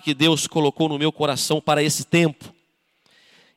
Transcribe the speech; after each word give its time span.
que 0.00 0.14
Deus 0.14 0.46
colocou 0.46 0.88
no 0.88 0.98
meu 0.98 1.12
coração 1.12 1.60
para 1.60 1.82
esse 1.82 2.04
tempo. 2.04 2.54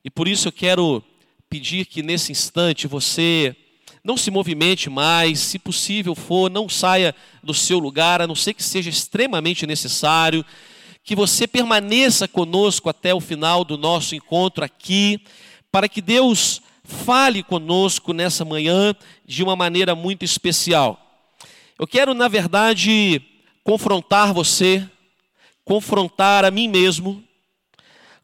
E 0.03 0.09
por 0.09 0.27
isso 0.27 0.47
eu 0.47 0.51
quero 0.51 1.03
pedir 1.49 1.85
que 1.85 2.01
nesse 2.01 2.31
instante 2.31 2.87
você 2.87 3.55
não 4.03 4.15
se 4.15 4.31
movimente 4.31 4.89
mais, 4.89 5.39
se 5.39 5.59
possível 5.59 6.15
for, 6.15 6.49
não 6.49 6.69
saia 6.69 7.13
do 7.43 7.53
seu 7.53 7.77
lugar, 7.77 8.21
a 8.21 8.27
não 8.27 8.35
ser 8.35 8.53
que 8.53 8.63
seja 8.63 8.89
extremamente 8.89 9.67
necessário, 9.67 10.45
que 11.03 11.15
você 11.15 11.47
permaneça 11.47 12.27
conosco 12.27 12.89
até 12.89 13.13
o 13.13 13.19
final 13.19 13.65
do 13.65 13.77
nosso 13.77 14.15
encontro 14.15 14.63
aqui, 14.63 15.19
para 15.71 15.89
que 15.89 16.01
Deus 16.01 16.61
fale 16.83 17.43
conosco 17.43 18.13
nessa 18.13 18.45
manhã 18.45 18.95
de 19.25 19.43
uma 19.43 19.55
maneira 19.55 19.93
muito 19.93 20.23
especial. 20.23 21.25
Eu 21.77 21.85
quero, 21.85 22.13
na 22.13 22.27
verdade, 22.29 23.21
confrontar 23.63 24.33
você, 24.33 24.89
confrontar 25.67 26.45
a 26.45 26.49
mim 26.49 26.69
mesmo, 26.69 27.21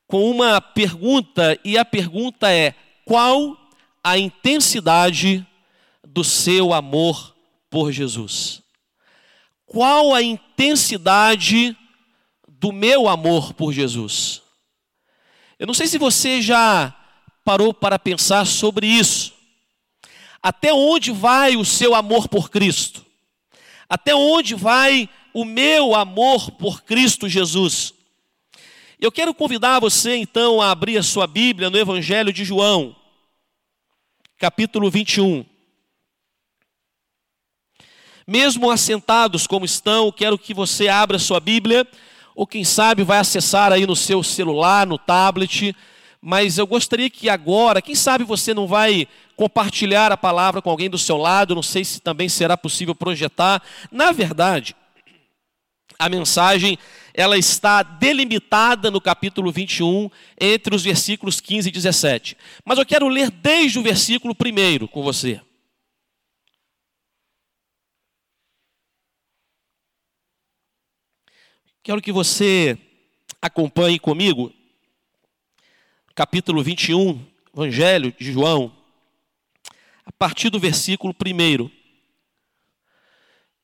com 0.07 0.31
uma 0.31 0.61
pergunta, 0.61 1.59
e 1.61 1.77
a 1.77 1.83
pergunta 1.83 2.49
é: 2.49 2.73
qual 3.03 3.57
a 4.01 4.17
intensidade 4.17 5.45
do 6.07 6.23
seu 6.23 6.73
amor 6.73 7.35
por 7.69 7.91
Jesus? 7.91 8.63
Qual 9.65 10.15
a 10.15 10.21
intensidade 10.21 11.75
do 12.47 12.71
meu 12.71 13.09
amor 13.09 13.53
por 13.53 13.73
Jesus? 13.73 14.41
Eu 15.59 15.67
não 15.67 15.73
sei 15.73 15.87
se 15.87 15.97
você 15.97 16.41
já 16.41 16.95
parou 17.43 17.73
para 17.73 17.99
pensar 17.99 18.47
sobre 18.47 18.87
isso. 18.87 19.33
Até 20.41 20.73
onde 20.73 21.11
vai 21.11 21.57
o 21.57 21.65
seu 21.65 21.93
amor 21.93 22.29
por 22.29 22.49
Cristo? 22.49 23.05
Até 23.89 24.15
onde 24.15 24.55
vai 24.55 25.09
o 25.33 25.43
meu 25.43 25.95
amor 25.95 26.51
por 26.51 26.83
Cristo 26.83 27.27
Jesus? 27.27 27.93
Eu 28.99 29.11
quero 29.11 29.33
convidar 29.33 29.79
você 29.79 30.15
então 30.15 30.61
a 30.61 30.71
abrir 30.71 30.97
a 30.97 31.03
sua 31.03 31.25
Bíblia 31.25 31.69
no 31.69 31.77
Evangelho 31.77 32.31
de 32.31 32.45
João, 32.45 32.95
capítulo 34.37 34.89
21. 34.89 35.43
Mesmo 38.25 38.71
assentados 38.71 39.45
como 39.45 39.65
estão, 39.65 40.11
quero 40.11 40.37
que 40.37 40.53
você 40.53 40.87
abra 40.87 41.19
sua 41.19 41.39
Bíblia, 41.39 41.85
ou 42.33 42.47
quem 42.47 42.63
sabe 42.63 43.03
vai 43.03 43.17
acessar 43.17 43.73
aí 43.73 43.85
no 43.85 43.95
seu 43.95 44.23
celular, 44.23 44.87
no 44.87 44.97
tablet, 44.97 45.75
mas 46.21 46.57
eu 46.57 46.65
gostaria 46.65 47.09
que 47.09 47.27
agora, 47.27 47.81
quem 47.81 47.95
sabe 47.95 48.23
você 48.23 48.53
não 48.53 48.65
vai 48.65 49.05
compartilhar 49.35 50.11
a 50.11 50.15
palavra 50.15 50.61
com 50.61 50.69
alguém 50.69 50.89
do 50.89 50.97
seu 50.97 51.17
lado, 51.17 51.53
não 51.53 51.61
sei 51.61 51.83
se 51.83 51.99
também 51.99 52.29
será 52.29 52.55
possível 52.55 52.95
projetar. 52.95 53.61
Na 53.91 54.13
verdade, 54.13 54.73
a 55.97 56.09
mensagem 56.09 56.77
ela 57.13 57.37
está 57.37 57.83
delimitada 57.83 58.89
no 58.89 58.99
capítulo 58.99 59.51
21, 59.51 60.09
entre 60.39 60.75
os 60.75 60.83
versículos 60.83 61.39
15 61.39 61.69
e 61.69 61.71
17. 61.71 62.37
Mas 62.65 62.79
eu 62.79 62.85
quero 62.85 63.07
ler 63.07 63.29
desde 63.29 63.77
o 63.77 63.83
versículo 63.83 64.33
1 64.33 64.87
com 64.87 65.03
você. 65.03 65.39
Quero 71.83 72.01
que 72.01 72.11
você 72.11 72.77
acompanhe 73.41 73.99
comigo, 73.99 74.53
capítulo 76.15 76.63
21, 76.63 77.21
Evangelho 77.53 78.13
de 78.17 78.31
João, 78.31 78.73
a 80.05 80.11
partir 80.11 80.49
do 80.49 80.59
versículo 80.59 81.13
1. 81.13 81.82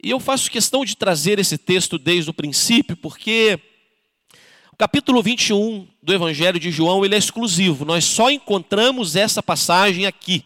E 0.02 0.12
eu 0.12 0.20
faço 0.20 0.50
questão 0.50 0.86
de 0.86 0.96
trazer 0.96 1.40
esse 1.40 1.58
texto 1.58 1.98
desde 1.98 2.30
o 2.30 2.34
princípio, 2.34 2.96
porque 2.96 3.60
o 4.72 4.78
capítulo 4.78 5.22
21 5.22 5.88
do 6.02 6.14
Evangelho 6.14 6.58
de 6.58 6.72
João 6.72 7.04
ele 7.04 7.16
é 7.16 7.18
exclusivo, 7.18 7.84
nós 7.84 8.06
só 8.06 8.32
encontramos 8.32 9.18
essa 9.18 9.44
passagem 9.44 10.06
aqui. 10.06 10.46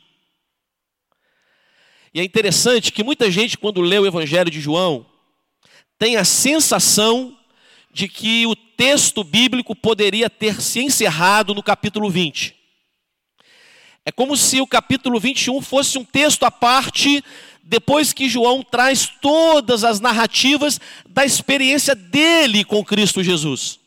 E 2.14 2.20
é 2.20 2.24
interessante 2.24 2.92
que 2.92 3.04
muita 3.04 3.30
gente, 3.30 3.58
quando 3.58 3.82
lê 3.82 4.00
o 4.00 4.08
Evangelho 4.08 4.50
de 4.50 4.60
João, 4.60 5.06
tem 6.00 6.16
a 6.16 6.24
sensação 6.24 7.38
de 7.92 8.08
que 8.08 8.48
o 8.48 8.56
texto 8.56 9.24
bíblico 9.24 9.76
poderia 9.76 10.30
ter 10.30 10.62
se 10.62 10.80
encerrado 10.80 11.54
no 11.54 11.62
capítulo 11.62 12.10
20. 12.10 12.56
É 14.06 14.12
como 14.12 14.36
se 14.36 14.60
o 14.60 14.68
capítulo 14.68 15.20
21 15.20 15.62
fosse 15.62 15.98
um 15.98 16.04
texto 16.04 16.44
à 16.44 16.52
parte, 16.52 17.24
depois 17.64 18.12
que 18.12 18.28
João 18.28 18.62
traz 18.62 19.10
todas 19.22 19.86
as 19.86 20.02
narrativas 20.02 20.80
da 21.10 21.26
experiência 21.26 21.96
dele 21.96 22.66
com 22.66 22.84
Cristo 22.84 23.24
Jesus. 23.24 23.80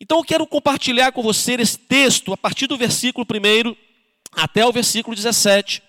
Então 0.00 0.18
eu 0.18 0.24
quero 0.24 0.46
compartilhar 0.46 1.12
com 1.12 1.22
você 1.22 1.54
esse 1.54 1.76
texto 1.76 2.32
a 2.32 2.36
partir 2.36 2.66
do 2.66 2.78
versículo 2.78 3.26
1 3.26 3.76
até 4.32 4.64
o 4.64 4.72
versículo 4.72 5.14
17. 5.16 5.82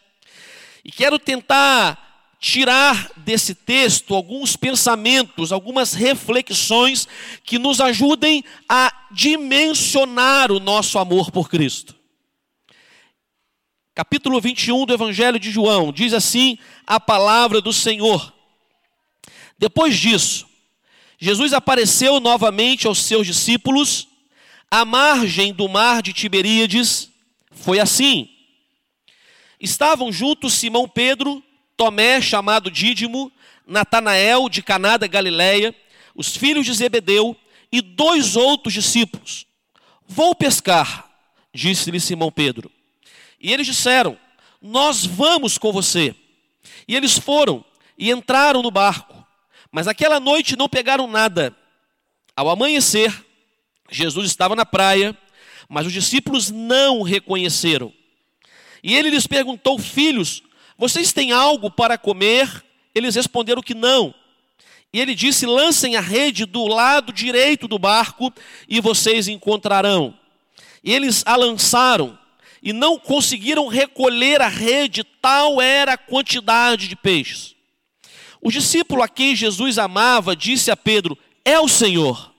E 0.83 0.91
quero 0.91 1.19
tentar 1.19 2.11
tirar 2.39 3.11
desse 3.17 3.53
texto 3.53 4.15
alguns 4.15 4.55
pensamentos, 4.55 5.51
algumas 5.51 5.93
reflexões 5.93 7.07
que 7.43 7.59
nos 7.59 7.79
ajudem 7.79 8.43
a 8.67 8.91
dimensionar 9.11 10.51
o 10.51 10.59
nosso 10.59 10.97
amor 10.97 11.29
por 11.29 11.47
Cristo. 11.47 12.00
Capítulo 13.93 14.39
21 14.39 14.85
do 14.85 14.93
Evangelho 14.93 15.37
de 15.37 15.51
João 15.51 15.91
diz 15.91 16.13
assim 16.13 16.57
a 16.87 16.97
palavra 16.97 17.59
do 17.59 17.73
Senhor. 17.73 18.33
Depois 19.59 19.97
disso, 19.97 20.47
Jesus 21.19 21.51
apareceu 21.51 22.21
novamente 22.21 22.87
aos 22.87 22.99
seus 22.99 23.27
discípulos 23.27 24.07
à 24.71 24.85
margem 24.85 25.53
do 25.53 25.67
mar 25.67 26.01
de 26.01 26.13
Tiberíades. 26.13 27.11
Foi 27.51 27.79
assim. 27.79 28.29
Estavam 29.59 30.09
juntos 30.09 30.53
Simão 30.53 30.87
Pedro, 30.87 31.43
Tomé, 31.75 32.21
chamado 32.21 32.71
Dídimo, 32.71 33.29
Natanael 33.67 34.47
de 34.47 34.63
Caná 34.63 34.95
da 34.95 35.05
Galileia, 35.05 35.75
os 36.15 36.35
filhos 36.35 36.65
de 36.65 36.73
Zebedeu 36.73 37.35
e 37.69 37.81
dois 37.81 38.37
outros 38.37 38.73
discípulos. 38.73 39.45
Vou 40.07 40.33
pescar, 40.33 41.09
disse-lhe 41.53 41.99
Simão 41.99 42.31
Pedro. 42.31 42.71
E 43.41 43.51
eles 43.51 43.65
disseram: 43.65 44.17
Nós 44.61 45.05
vamos 45.05 45.57
com 45.57 45.71
você. 45.71 46.15
E 46.87 46.95
eles 46.95 47.17
foram 47.17 47.65
e 47.97 48.11
entraram 48.11 48.61
no 48.61 48.69
barco. 48.69 49.25
Mas 49.71 49.87
aquela 49.87 50.19
noite 50.19 50.55
não 50.55 50.69
pegaram 50.69 51.07
nada. 51.07 51.55
Ao 52.35 52.49
amanhecer, 52.49 53.13
Jesus 53.89 54.27
estava 54.27 54.55
na 54.55 54.65
praia, 54.65 55.17
mas 55.67 55.85
os 55.85 55.93
discípulos 55.93 56.49
não 56.49 56.99
o 56.99 57.03
reconheceram. 57.03 57.91
E 58.83 58.95
ele 58.95 59.09
lhes 59.09 59.25
perguntou: 59.25 59.79
Filhos, 59.79 60.43
vocês 60.77 61.11
têm 61.11 61.31
algo 61.31 61.71
para 61.71 61.97
comer? 61.97 62.63
Eles 62.93 63.15
responderam 63.15 63.61
que 63.61 63.73
não. 63.73 64.13
E 64.93 64.99
ele 64.99 65.15
disse: 65.15 65.45
Lancem 65.45 65.95
a 65.95 66.01
rede 66.01 66.45
do 66.45 66.67
lado 66.67 67.11
direito 67.11 67.67
do 67.67 67.79
barco 67.79 68.31
e 68.67 68.79
vocês 68.81 69.27
encontrarão. 69.27 70.13
E 70.83 70.93
eles 70.93 71.23
a 71.25 71.35
lançaram 71.35 72.17
e 72.61 72.71
não 72.71 72.99
conseguiram 72.99 73.67
recolher 73.67 74.41
a 74.41 74.47
rede, 74.47 75.03
tal 75.03 75.59
era 75.61 75.93
a 75.93 75.97
quantidade 75.97 76.87
de 76.87 76.95
peixes. 76.95 77.55
O 78.41 78.51
discípulo 78.51 79.01
a 79.01 79.07
quem 79.07 79.35
Jesus 79.35 79.77
amava 79.77 80.35
disse 80.35 80.71
a 80.71 80.77
Pedro: 80.77 81.17
É 81.43 81.59
o 81.59 81.67
Senhor. 81.67 82.31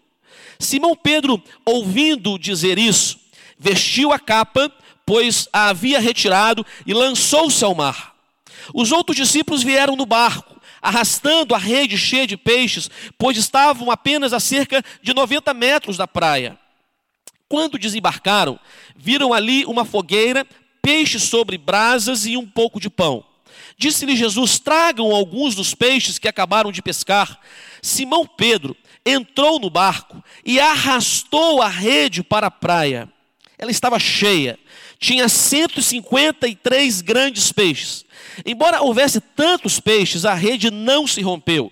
Simão 0.59 0.97
Pedro, 0.97 1.43
ouvindo 1.65 2.38
dizer 2.38 2.78
isso, 2.78 3.19
vestiu 3.59 4.12
a 4.12 4.19
capa, 4.19 4.72
pois 5.05 5.49
a 5.53 5.69
havia 5.69 5.99
retirado, 6.00 6.65
e 6.87 6.94
lançou-se 6.94 7.65
ao 7.65 7.75
mar. 7.75 8.15
Os 8.72 8.93
outros 8.93 9.16
discípulos 9.16 9.62
vieram 9.62 9.97
no 9.97 10.06
barco, 10.06 10.60
arrastando 10.81 11.54
a 11.54 11.59
rede 11.59 11.99
cheia 11.99 12.27
de 12.27 12.37
peixes, 12.37 12.89
pois 13.19 13.37
estavam 13.37 13.91
apenas 13.91 14.33
a 14.33 14.41
cerca 14.41 14.84
de 15.03 15.12
90 15.12 15.53
metros 15.53 15.97
da 15.97 16.06
praia. 16.06 16.59
Quando 17.53 17.78
desembarcaram, 17.78 18.59
viram 18.97 19.34
ali 19.34 19.66
uma 19.66 19.84
fogueira, 19.84 20.47
peixes 20.81 21.25
sobre 21.25 21.59
brasas 21.59 22.25
e 22.25 22.34
um 22.34 22.47
pouco 22.47 22.81
de 22.81 22.89
pão. 22.89 23.22
Disse-lhe 23.77 24.16
Jesus: 24.16 24.59
Tragam 24.59 25.15
alguns 25.15 25.54
dos 25.54 25.75
peixes 25.75 26.19
que 26.19 26.27
acabaram 26.27 26.72
de 26.72 26.81
pescar. 26.81 27.39
Simão 27.83 28.27
Pedro 28.27 28.75
entrou 29.04 29.60
no 29.60 29.69
barco 29.69 30.25
e 30.47 30.59
arrastou 30.59 31.60
a 31.60 31.69
rede 31.69 32.22
para 32.22 32.47
a 32.47 32.51
praia. 32.51 33.07
Ela 33.59 33.71
estava 33.71 33.98
cheia, 33.98 34.59
tinha 34.98 35.28
153 35.28 37.03
grandes 37.03 37.53
peixes. 37.53 38.07
Embora 38.47 38.81
houvesse 38.81 39.21
tantos 39.21 39.78
peixes, 39.78 40.25
a 40.25 40.33
rede 40.33 40.71
não 40.71 41.07
se 41.07 41.21
rompeu. 41.21 41.71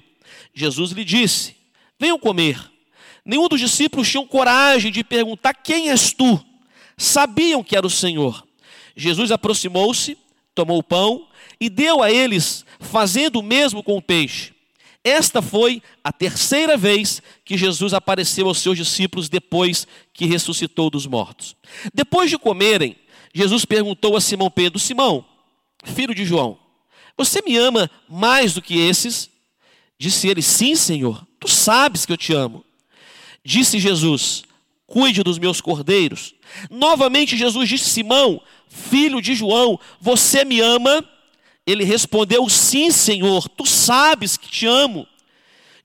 Jesus 0.53 0.91
lhe 0.91 1.07
disse: 1.07 1.57
Venham 1.99 2.19
comer. 2.19 2.70
Nenhum 3.31 3.47
dos 3.47 3.61
discípulos 3.61 4.09
tinham 4.09 4.27
coragem 4.27 4.91
de 4.91 5.05
perguntar: 5.05 5.55
Quem 5.55 5.89
és 5.89 6.13
tu? 6.13 6.45
Sabiam 6.99 7.63
que 7.63 7.77
era 7.77 7.87
o 7.87 7.91
Senhor. 7.91 8.45
Jesus 8.97 9.31
aproximou-se, 9.31 10.19
tomou 10.53 10.79
o 10.79 10.83
pão 10.83 11.29
e 11.61 11.71
deu 11.71 12.03
a 12.03 12.11
eles, 12.11 12.65
fazendo 12.81 13.39
o 13.39 13.43
mesmo 13.43 13.85
com 13.85 13.97
o 13.97 14.03
peixe. 14.03 14.53
Esta 15.05 15.41
foi 15.41 15.81
a 16.03 16.13
terceira 16.13 16.77
vez 16.77 17.23
que 17.45 17.57
Jesus 17.57 17.95
apareceu 17.95 18.49
aos 18.49 18.59
seus 18.59 18.77
discípulos 18.77 19.29
depois 19.29 19.87
que 20.13 20.27
ressuscitou 20.27 20.91
dos 20.91 21.07
mortos. 21.07 21.55
Depois 21.95 22.31
de 22.31 22.37
comerem, 22.37 22.97
Jesus 23.33 23.65
perguntou 23.65 24.17
a 24.17 24.21
Simão 24.21 24.51
Pedro: 24.51 24.77
Simão, 24.81 25.25
filho 25.85 26.17
de 26.17 26.25
João, 26.25 26.59
você 27.17 27.41
me 27.43 27.57
ama 27.57 27.89
mais 28.09 28.55
do 28.55 28.61
que 28.61 28.77
esses? 28.77 29.31
Disse 29.97 30.27
ele: 30.27 30.43
Sim, 30.43 30.75
Senhor, 30.75 31.25
tu 31.39 31.47
sabes 31.47 32.05
que 32.05 32.13
eu 32.13 32.17
te 32.17 32.33
amo. 32.33 32.65
Disse 33.45 33.79
Jesus: 33.79 34.45
Cuide 34.87 35.23
dos 35.23 35.39
meus 35.39 35.61
cordeiros. 35.61 36.35
Novamente 36.69 37.37
Jesus 37.37 37.69
disse: 37.69 37.91
Simão, 37.91 38.43
filho 38.69 39.21
de 39.21 39.35
João, 39.35 39.79
você 40.01 40.45
me 40.45 40.61
ama? 40.61 41.05
Ele 41.67 41.85
respondeu: 41.85 42.49
Sim, 42.49 42.91
Senhor, 42.91 43.49
tu 43.49 43.65
sabes 43.65 44.37
que 44.37 44.49
te 44.49 44.67
amo. 44.67 45.07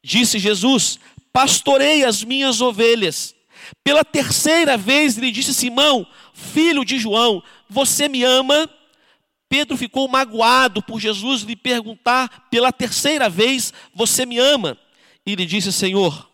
Disse 0.03 0.39
Jesus: 0.39 0.99
Pastorei 1.31 2.03
as 2.03 2.23
minhas 2.23 2.61
ovelhas. 2.61 3.35
Pela 3.83 4.03
terceira 4.03 4.77
vez 4.77 5.17
ele 5.17 5.31
disse: 5.31 5.53
Simão, 5.53 6.05
filho 6.33 6.83
de 6.83 6.97
João, 6.97 7.43
você 7.69 8.07
me 8.07 8.23
ama? 8.23 8.69
Pedro 9.47 9.77
ficou 9.77 10.07
magoado 10.07 10.81
por 10.81 10.99
Jesus 10.99 11.43
lhe 11.43 11.55
perguntar 11.55 12.47
pela 12.49 12.71
terceira 12.71 13.29
vez: 13.29 13.73
Você 13.93 14.25
me 14.25 14.39
ama? 14.39 14.77
E 15.25 15.31
ele 15.33 15.45
disse: 15.45 15.71
Senhor, 15.71 16.29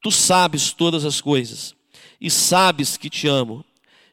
tu 0.00 0.10
sabes 0.10 0.72
todas 0.72 1.04
as 1.04 1.20
coisas 1.20 1.74
e 2.20 2.30
sabes 2.30 2.96
que 2.96 3.10
te 3.10 3.26
amo. 3.28 3.64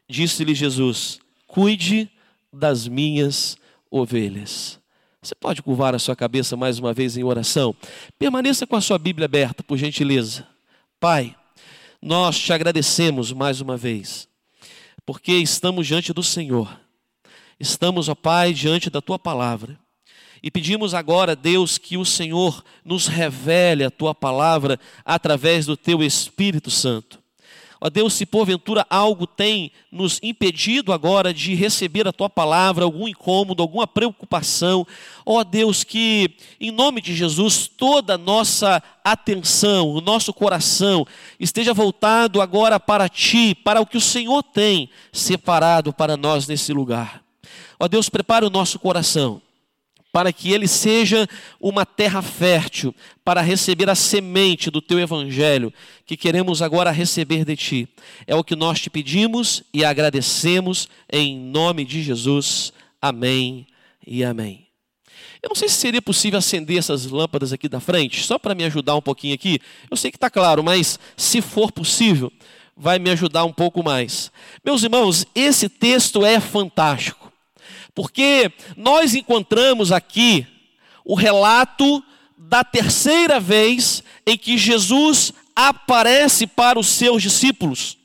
Disse-lhe 0.08 0.54
Jesus: 0.54 1.20
Cuide 1.46 2.10
das 2.52 2.88
minhas 2.88 3.56
ovelhas. 3.90 4.78
Você 5.20 5.34
pode 5.34 5.62
curvar 5.62 5.94
a 5.94 5.98
sua 5.98 6.16
cabeça 6.16 6.56
mais 6.56 6.78
uma 6.78 6.94
vez 6.94 7.16
em 7.16 7.24
oração? 7.24 7.74
Permaneça 8.18 8.66
com 8.66 8.76
a 8.76 8.80
sua 8.80 8.98
Bíblia 8.98 9.26
aberta, 9.26 9.62
por 9.62 9.76
gentileza. 9.76 10.46
Pai, 11.00 11.34
nós 12.00 12.38
te 12.38 12.52
agradecemos 12.52 13.32
mais 13.32 13.60
uma 13.60 13.76
vez, 13.76 14.28
porque 15.04 15.32
estamos 15.32 15.86
diante 15.86 16.12
do 16.12 16.22
Senhor. 16.22 16.78
Estamos, 17.58 18.08
ó 18.08 18.14
Pai, 18.14 18.54
diante 18.54 18.88
da 18.88 19.00
tua 19.00 19.18
palavra. 19.18 19.78
E 20.42 20.50
pedimos 20.50 20.94
agora, 20.94 21.34
Deus, 21.34 21.78
que 21.78 21.96
o 21.96 22.04
Senhor 22.04 22.64
nos 22.84 23.06
revele 23.06 23.84
a 23.84 23.90
tua 23.90 24.14
palavra 24.14 24.78
através 25.04 25.66
do 25.66 25.76
teu 25.76 26.02
Espírito 26.02 26.70
Santo. 26.70 27.18
Ó 27.80 27.88
Deus, 27.88 28.14
se 28.14 28.26
porventura 28.26 28.84
algo 28.90 29.24
tem 29.24 29.70
nos 29.90 30.18
impedido 30.20 30.92
agora 30.92 31.32
de 31.32 31.54
receber 31.54 32.08
a 32.08 32.12
tua 32.12 32.28
palavra, 32.28 32.84
algum 32.84 33.06
incômodo, 33.06 33.62
alguma 33.62 33.86
preocupação, 33.86 34.84
ó 35.24 35.44
Deus, 35.44 35.84
que 35.84 36.34
em 36.60 36.72
nome 36.72 37.00
de 37.00 37.14
Jesus 37.14 37.68
toda 37.68 38.14
a 38.14 38.18
nossa 38.18 38.82
atenção, 39.04 39.90
o 39.90 40.00
nosso 40.00 40.34
coração 40.34 41.06
esteja 41.38 41.72
voltado 41.72 42.40
agora 42.40 42.80
para 42.80 43.08
ti, 43.08 43.54
para 43.54 43.80
o 43.80 43.86
que 43.86 43.96
o 43.96 44.00
Senhor 44.00 44.42
tem 44.42 44.90
separado 45.12 45.92
para 45.92 46.16
nós 46.16 46.48
nesse 46.48 46.72
lugar. 46.72 47.22
Ó 47.78 47.86
Deus, 47.86 48.08
prepara 48.08 48.44
o 48.44 48.50
nosso 48.50 48.80
coração 48.80 49.40
para 50.18 50.32
que 50.32 50.50
ele 50.50 50.66
seja 50.66 51.28
uma 51.60 51.86
terra 51.86 52.20
fértil 52.20 52.92
para 53.24 53.40
receber 53.40 53.88
a 53.88 53.94
semente 53.94 54.68
do 54.68 54.82
teu 54.82 54.98
evangelho 54.98 55.72
que 56.04 56.16
queremos 56.16 56.60
agora 56.60 56.90
receber 56.90 57.44
de 57.44 57.54
ti. 57.54 57.88
É 58.26 58.34
o 58.34 58.42
que 58.42 58.56
nós 58.56 58.80
te 58.80 58.90
pedimos 58.90 59.62
e 59.72 59.84
agradecemos 59.84 60.88
em 61.08 61.38
nome 61.38 61.84
de 61.84 62.02
Jesus. 62.02 62.72
Amém 63.00 63.64
e 64.04 64.24
amém. 64.24 64.66
Eu 65.40 65.50
não 65.50 65.54
sei 65.54 65.68
se 65.68 65.76
seria 65.76 66.02
possível 66.02 66.40
acender 66.40 66.78
essas 66.78 67.06
lâmpadas 67.06 67.52
aqui 67.52 67.68
da 67.68 67.78
frente, 67.78 68.24
só 68.24 68.40
para 68.40 68.56
me 68.56 68.64
ajudar 68.64 68.96
um 68.96 69.02
pouquinho 69.02 69.34
aqui. 69.36 69.60
Eu 69.88 69.96
sei 69.96 70.10
que 70.10 70.16
está 70.16 70.28
claro, 70.28 70.64
mas 70.64 70.98
se 71.16 71.40
for 71.40 71.70
possível, 71.70 72.32
vai 72.76 72.98
me 72.98 73.10
ajudar 73.10 73.44
um 73.44 73.52
pouco 73.52 73.84
mais. 73.84 74.32
Meus 74.64 74.82
irmãos, 74.82 75.24
esse 75.32 75.68
texto 75.68 76.26
é 76.26 76.40
fantástico. 76.40 77.27
Porque 77.98 78.52
nós 78.76 79.16
encontramos 79.16 79.90
aqui 79.90 80.46
o 81.04 81.16
relato 81.16 82.00
da 82.36 82.62
terceira 82.62 83.40
vez 83.40 84.04
em 84.24 84.38
que 84.38 84.56
Jesus 84.56 85.32
aparece 85.56 86.46
para 86.46 86.78
os 86.78 86.86
seus 86.86 87.20
discípulos. 87.20 87.98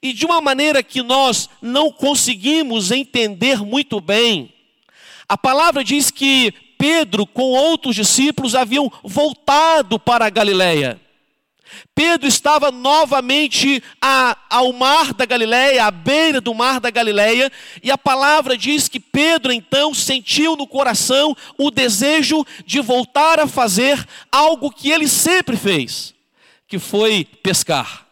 E 0.00 0.14
de 0.14 0.24
uma 0.24 0.40
maneira 0.40 0.82
que 0.82 1.02
nós 1.02 1.50
não 1.60 1.92
conseguimos 1.92 2.90
entender 2.90 3.58
muito 3.58 4.00
bem. 4.00 4.54
A 5.28 5.36
palavra 5.36 5.84
diz 5.84 6.10
que 6.10 6.54
Pedro 6.78 7.26
com 7.26 7.50
outros 7.50 7.96
discípulos 7.96 8.54
haviam 8.54 8.90
voltado 9.04 9.98
para 9.98 10.24
a 10.24 10.30
Galileia. 10.30 10.98
Pedro 11.94 12.26
estava 12.26 12.70
novamente 12.70 13.82
a, 14.00 14.36
ao 14.48 14.72
mar 14.72 15.12
da 15.12 15.24
Galileia, 15.24 15.84
à 15.84 15.90
beira 15.90 16.40
do 16.40 16.54
mar 16.54 16.80
da 16.80 16.90
Galileia, 16.90 17.50
e 17.82 17.90
a 17.90 17.98
palavra 17.98 18.56
diz 18.56 18.88
que 18.88 19.00
Pedro 19.00 19.52
então 19.52 19.92
sentiu 19.92 20.56
no 20.56 20.66
coração 20.66 21.36
o 21.58 21.70
desejo 21.70 22.44
de 22.64 22.80
voltar 22.80 23.40
a 23.40 23.46
fazer 23.46 24.04
algo 24.30 24.70
que 24.70 24.90
ele 24.90 25.08
sempre 25.08 25.56
fez, 25.56 26.14
que 26.66 26.78
foi 26.78 27.26
pescar. 27.42 28.06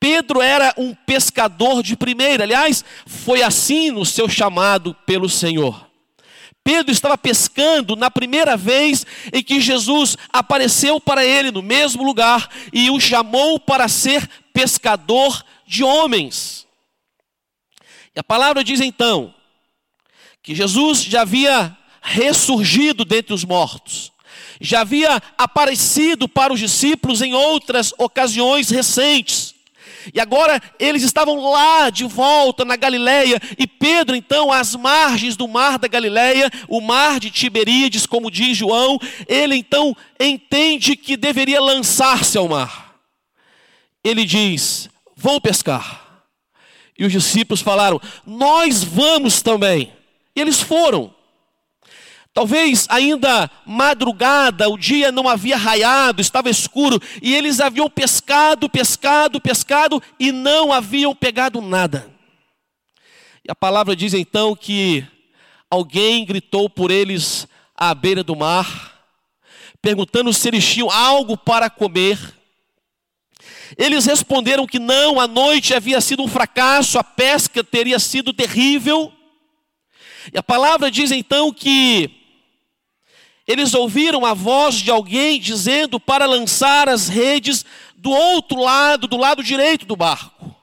Pedro 0.00 0.40
era 0.40 0.72
um 0.76 0.94
pescador 0.94 1.82
de 1.82 1.96
primeira, 1.96 2.44
aliás, 2.44 2.84
foi 3.04 3.42
assim 3.42 3.90
no 3.90 4.06
seu 4.06 4.28
chamado 4.28 4.94
pelo 5.04 5.28
Senhor. 5.28 5.87
Pedro 6.68 6.92
estava 6.92 7.16
pescando 7.16 7.96
na 7.96 8.10
primeira 8.10 8.54
vez 8.54 9.06
em 9.32 9.42
que 9.42 9.58
Jesus 9.58 10.18
apareceu 10.30 11.00
para 11.00 11.24
ele 11.24 11.50
no 11.50 11.62
mesmo 11.62 12.02
lugar 12.02 12.50
e 12.74 12.90
o 12.90 13.00
chamou 13.00 13.58
para 13.58 13.88
ser 13.88 14.28
pescador 14.52 15.42
de 15.66 15.82
homens. 15.82 16.66
E 18.14 18.20
a 18.20 18.22
palavra 18.22 18.62
diz 18.62 18.82
então 18.82 19.34
que 20.42 20.54
Jesus 20.54 21.04
já 21.04 21.22
havia 21.22 21.74
ressurgido 22.02 23.02
dentre 23.02 23.32
os 23.32 23.44
mortos, 23.44 24.12
já 24.60 24.82
havia 24.82 25.22
aparecido 25.38 26.28
para 26.28 26.52
os 26.52 26.60
discípulos 26.60 27.22
em 27.22 27.32
outras 27.32 27.94
ocasiões 27.96 28.68
recentes. 28.68 29.54
E 30.12 30.20
agora 30.20 30.60
eles 30.78 31.02
estavam 31.02 31.50
lá 31.50 31.90
de 31.90 32.04
volta 32.04 32.64
na 32.64 32.76
Galileia, 32.76 33.40
e 33.58 33.66
Pedro, 33.66 34.16
então, 34.16 34.52
às 34.52 34.74
margens 34.74 35.36
do 35.36 35.48
mar 35.48 35.78
da 35.78 35.88
Galileia, 35.88 36.50
o 36.68 36.80
mar 36.80 37.20
de 37.20 37.30
Tiberíades, 37.30 38.06
como 38.06 38.30
diz 38.30 38.56
João, 38.56 38.98
ele 39.26 39.56
então 39.56 39.96
entende 40.18 40.96
que 40.96 41.16
deveria 41.16 41.60
lançar-se 41.60 42.38
ao 42.38 42.48
mar. 42.48 42.94
Ele 44.02 44.24
diz: 44.24 44.88
Vou 45.16 45.40
pescar. 45.40 46.06
E 46.98 47.04
os 47.04 47.12
discípulos 47.12 47.60
falaram: 47.60 48.00
Nós 48.26 48.82
vamos 48.82 49.42
também. 49.42 49.92
E 50.34 50.40
eles 50.40 50.60
foram. 50.60 51.17
Talvez 52.38 52.86
ainda 52.88 53.50
madrugada, 53.66 54.68
o 54.68 54.78
dia 54.78 55.10
não 55.10 55.28
havia 55.28 55.56
raiado, 55.56 56.20
estava 56.20 56.48
escuro, 56.48 57.02
e 57.20 57.34
eles 57.34 57.58
haviam 57.58 57.90
pescado, 57.90 58.70
pescado, 58.70 59.40
pescado 59.40 60.00
e 60.20 60.30
não 60.30 60.72
haviam 60.72 61.12
pegado 61.16 61.60
nada. 61.60 62.08
E 63.44 63.50
a 63.50 63.56
palavra 63.56 63.96
diz 63.96 64.14
então 64.14 64.54
que 64.54 65.04
alguém 65.68 66.24
gritou 66.24 66.70
por 66.70 66.92
eles 66.92 67.48
à 67.76 67.92
beira 67.92 68.22
do 68.22 68.36
mar, 68.36 69.02
perguntando 69.82 70.32
se 70.32 70.46
eles 70.46 70.64
tinham 70.64 70.92
algo 70.92 71.36
para 71.36 71.68
comer. 71.68 72.20
Eles 73.76 74.06
responderam 74.06 74.64
que 74.64 74.78
não, 74.78 75.18
a 75.18 75.26
noite 75.26 75.74
havia 75.74 76.00
sido 76.00 76.22
um 76.22 76.28
fracasso, 76.28 77.00
a 77.00 77.02
pesca 77.02 77.64
teria 77.64 77.98
sido 77.98 78.32
terrível. 78.32 79.12
E 80.32 80.38
a 80.38 80.42
palavra 80.42 80.88
diz 80.88 81.10
então 81.10 81.52
que 81.52 82.17
eles 83.48 83.72
ouviram 83.72 84.26
a 84.26 84.34
voz 84.34 84.74
de 84.74 84.90
alguém 84.90 85.40
dizendo 85.40 85.98
para 85.98 86.26
lançar 86.26 86.86
as 86.86 87.08
redes 87.08 87.64
do 87.96 88.10
outro 88.10 88.60
lado, 88.60 89.08
do 89.08 89.16
lado 89.16 89.42
direito 89.42 89.86
do 89.86 89.96
barco. 89.96 90.54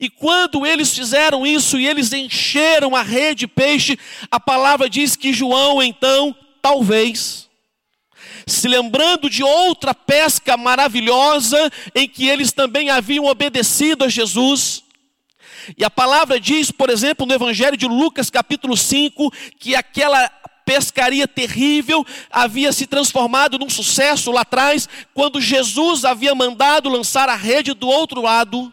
E 0.00 0.10
quando 0.10 0.66
eles 0.66 0.92
fizeram 0.92 1.46
isso 1.46 1.78
e 1.78 1.86
eles 1.86 2.12
encheram 2.12 2.96
a 2.96 3.02
rede 3.02 3.40
de 3.40 3.46
peixe, 3.46 3.96
a 4.28 4.40
palavra 4.40 4.90
diz 4.90 5.14
que 5.14 5.32
João 5.32 5.80
então, 5.80 6.34
talvez, 6.60 7.48
se 8.44 8.66
lembrando 8.66 9.30
de 9.30 9.44
outra 9.44 9.94
pesca 9.94 10.56
maravilhosa 10.56 11.70
em 11.94 12.08
que 12.08 12.28
eles 12.28 12.50
também 12.50 12.90
haviam 12.90 13.26
obedecido 13.26 14.04
a 14.04 14.08
Jesus, 14.08 14.82
e 15.78 15.84
a 15.84 15.90
palavra 15.90 16.38
diz, 16.38 16.70
por 16.70 16.90
exemplo, 16.90 17.24
no 17.24 17.32
Evangelho 17.32 17.76
de 17.76 17.86
Lucas, 17.86 18.28
capítulo 18.28 18.76
5, 18.76 19.32
que 19.58 19.74
aquela 19.74 20.30
pescaria 20.64 21.28
terrível 21.28 22.04
havia 22.30 22.72
se 22.72 22.86
transformado 22.86 23.58
num 23.58 23.70
sucesso 23.70 24.30
lá 24.30 24.40
atrás, 24.42 24.88
quando 25.12 25.40
Jesus 25.40 26.04
havia 26.04 26.34
mandado 26.34 26.88
lançar 26.88 27.28
a 27.28 27.36
rede 27.36 27.74
do 27.74 27.86
outro 27.86 28.22
lado. 28.22 28.72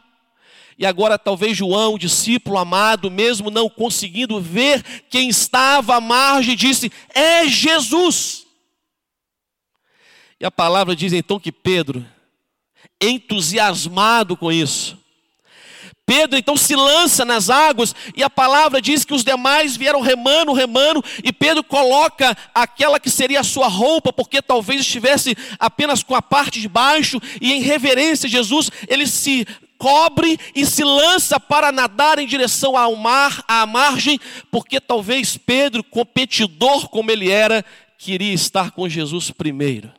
E 0.78 0.86
agora, 0.86 1.20
talvez 1.20 1.56
João, 1.56 1.98
discípulo 1.98 2.58
amado, 2.58 3.12
mesmo 3.12 3.52
não 3.52 3.70
conseguindo 3.70 4.42
ver 4.42 4.84
quem 5.10 5.30
estava 5.30 5.98
à 5.98 6.02
margem, 6.02 6.56
disse: 6.56 6.92
É 7.14 7.48
Jesus. 7.48 8.46
E 10.40 10.46
a 10.46 10.50
palavra 10.50 10.96
diz 10.96 11.14
então 11.14 11.40
que 11.40 11.52
Pedro, 11.52 12.04
entusiasmado 13.00 14.36
com 14.36 14.52
isso, 14.52 14.98
Pedro 16.12 16.38
então 16.38 16.58
se 16.58 16.76
lança 16.76 17.24
nas 17.24 17.50
águas 17.50 17.96
e 18.14 18.22
a 18.22 18.30
palavra 18.30 18.82
diz 18.82 19.06
que 19.06 19.14
os 19.14 19.24
demais 19.24 19.78
vieram 19.78 20.02
remando, 20.02 20.52
remando, 20.52 21.02
e 21.24 21.32
Pedro 21.32 21.64
coloca 21.64 22.38
aquela 22.54 23.00
que 23.00 23.10
seria 23.10 23.40
a 23.40 23.46
sua 23.46 23.70
roupa, 23.70 24.12
porque 24.12 24.42
talvez 24.42 24.82
estivesse 24.82 25.38
apenas 25.58 26.04
com 26.04 26.14
a 26.14 26.22
parte 26.22 26.60
de 26.60 26.68
baixo, 26.68 27.18
e 27.40 27.54
em 27.54 27.62
reverência 27.62 28.28
a 28.28 28.30
Jesus, 28.30 28.70
ele 28.90 29.08
se 29.08 29.48
cobre 29.78 30.38
e 30.54 30.66
se 30.66 30.84
lança 30.84 31.40
para 31.40 31.72
nadar 31.72 32.20
em 32.20 32.28
direção 32.28 32.76
ao 32.76 32.94
mar, 32.98 33.42
à 33.48 33.66
margem, 33.66 34.20
porque 34.52 34.82
talvez 34.82 35.38
Pedro, 35.38 35.82
competidor 35.82 36.90
como 36.90 37.10
ele 37.10 37.32
era, 37.32 37.64
queria 37.98 38.34
estar 38.34 38.72
com 38.72 38.90
Jesus 38.90 39.32
primeiro. 39.32 39.90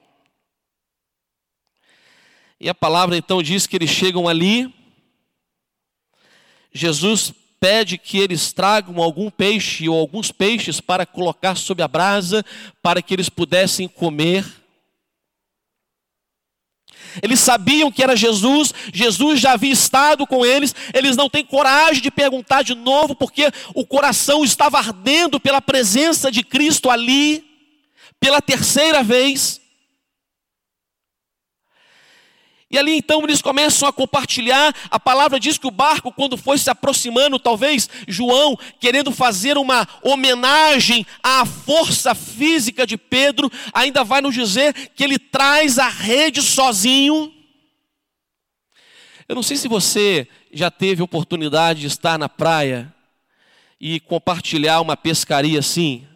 E 2.60 2.68
a 2.68 2.74
palavra 2.74 3.16
então 3.16 3.42
diz 3.42 3.66
que 3.66 3.76
eles 3.76 3.88
chegam 3.88 4.28
ali, 4.28 4.70
Jesus 6.72 7.32
pede 7.62 7.96
que 7.96 8.18
eles 8.18 8.52
tragam 8.52 9.00
algum 9.00 9.30
peixe 9.30 9.88
ou 9.88 9.96
alguns 9.96 10.32
peixes 10.32 10.80
para 10.80 11.06
colocar 11.06 11.56
sobre 11.56 11.84
a 11.84 11.86
brasa, 11.86 12.44
para 12.82 13.00
que 13.00 13.14
eles 13.14 13.28
pudessem 13.28 13.86
comer. 13.86 14.44
Eles 17.22 17.38
sabiam 17.38 17.92
que 17.92 18.02
era 18.02 18.16
Jesus, 18.16 18.74
Jesus 18.92 19.38
já 19.38 19.52
havia 19.52 19.72
estado 19.72 20.26
com 20.26 20.44
eles, 20.44 20.74
eles 20.92 21.16
não 21.16 21.30
têm 21.30 21.44
coragem 21.44 22.02
de 22.02 22.10
perguntar 22.10 22.62
de 22.62 22.74
novo, 22.74 23.14
porque 23.14 23.52
o 23.76 23.86
coração 23.86 24.42
estava 24.42 24.78
ardendo 24.78 25.38
pela 25.38 25.62
presença 25.62 26.32
de 26.32 26.42
Cristo 26.42 26.90
ali, 26.90 27.44
pela 28.18 28.42
terceira 28.42 29.04
vez. 29.04 29.61
E 32.72 32.78
ali 32.78 32.96
então 32.96 33.22
eles 33.22 33.42
começam 33.42 33.86
a 33.86 33.92
compartilhar. 33.92 34.74
A 34.90 34.98
palavra 34.98 35.38
diz 35.38 35.58
que 35.58 35.66
o 35.66 35.70
barco, 35.70 36.10
quando 36.10 36.38
foi 36.38 36.56
se 36.56 36.70
aproximando, 36.70 37.38
talvez 37.38 37.86
João, 38.08 38.58
querendo 38.80 39.12
fazer 39.12 39.58
uma 39.58 39.86
homenagem 40.02 41.06
à 41.22 41.44
força 41.44 42.14
física 42.14 42.86
de 42.86 42.96
Pedro, 42.96 43.52
ainda 43.74 44.02
vai 44.02 44.22
nos 44.22 44.34
dizer 44.34 44.72
que 44.94 45.04
ele 45.04 45.18
traz 45.18 45.78
a 45.78 45.88
rede 45.88 46.40
sozinho. 46.40 47.30
Eu 49.28 49.34
não 49.34 49.42
sei 49.42 49.58
se 49.58 49.68
você 49.68 50.26
já 50.50 50.70
teve 50.70 51.02
oportunidade 51.02 51.80
de 51.80 51.86
estar 51.88 52.18
na 52.18 52.28
praia 52.28 52.92
e 53.78 54.00
compartilhar 54.00 54.80
uma 54.80 54.96
pescaria 54.96 55.58
assim. 55.58 56.06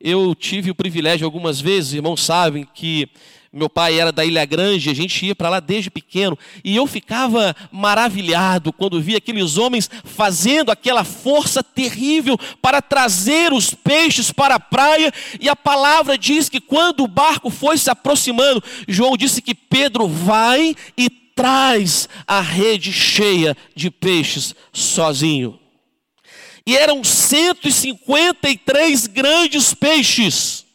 Eu 0.00 0.34
tive 0.34 0.72
o 0.72 0.74
privilégio 0.74 1.24
algumas 1.24 1.60
vezes, 1.60 1.92
irmãos 1.92 2.20
sabem, 2.20 2.66
que 2.74 3.08
meu 3.52 3.68
pai 3.68 3.98
era 3.98 4.12
da 4.12 4.24
Ilha 4.24 4.44
Grande, 4.44 4.90
a 4.90 4.94
gente 4.94 5.26
ia 5.26 5.34
para 5.34 5.48
lá 5.48 5.60
desde 5.60 5.90
pequeno, 5.90 6.38
e 6.62 6.76
eu 6.76 6.86
ficava 6.86 7.56
maravilhado 7.72 8.72
quando 8.72 9.00
via 9.00 9.18
aqueles 9.18 9.56
homens 9.56 9.90
fazendo 10.04 10.70
aquela 10.70 11.04
força 11.04 11.62
terrível 11.62 12.38
para 12.60 12.82
trazer 12.82 13.52
os 13.52 13.72
peixes 13.72 14.30
para 14.30 14.56
a 14.56 14.60
praia, 14.60 15.12
e 15.40 15.48
a 15.48 15.56
palavra 15.56 16.18
diz 16.18 16.48
que 16.48 16.60
quando 16.60 17.04
o 17.04 17.08
barco 17.08 17.50
foi 17.50 17.78
se 17.78 17.90
aproximando, 17.90 18.62
João 18.86 19.16
disse 19.16 19.40
que 19.40 19.54
Pedro 19.54 20.06
vai 20.06 20.76
e 20.96 21.08
traz 21.08 22.08
a 22.26 22.40
rede 22.40 22.92
cheia 22.92 23.56
de 23.74 23.90
peixes 23.90 24.54
sozinho. 24.72 25.58
E 26.66 26.76
eram 26.76 27.02
153 27.02 29.06
grandes 29.06 29.72
peixes. 29.72 30.67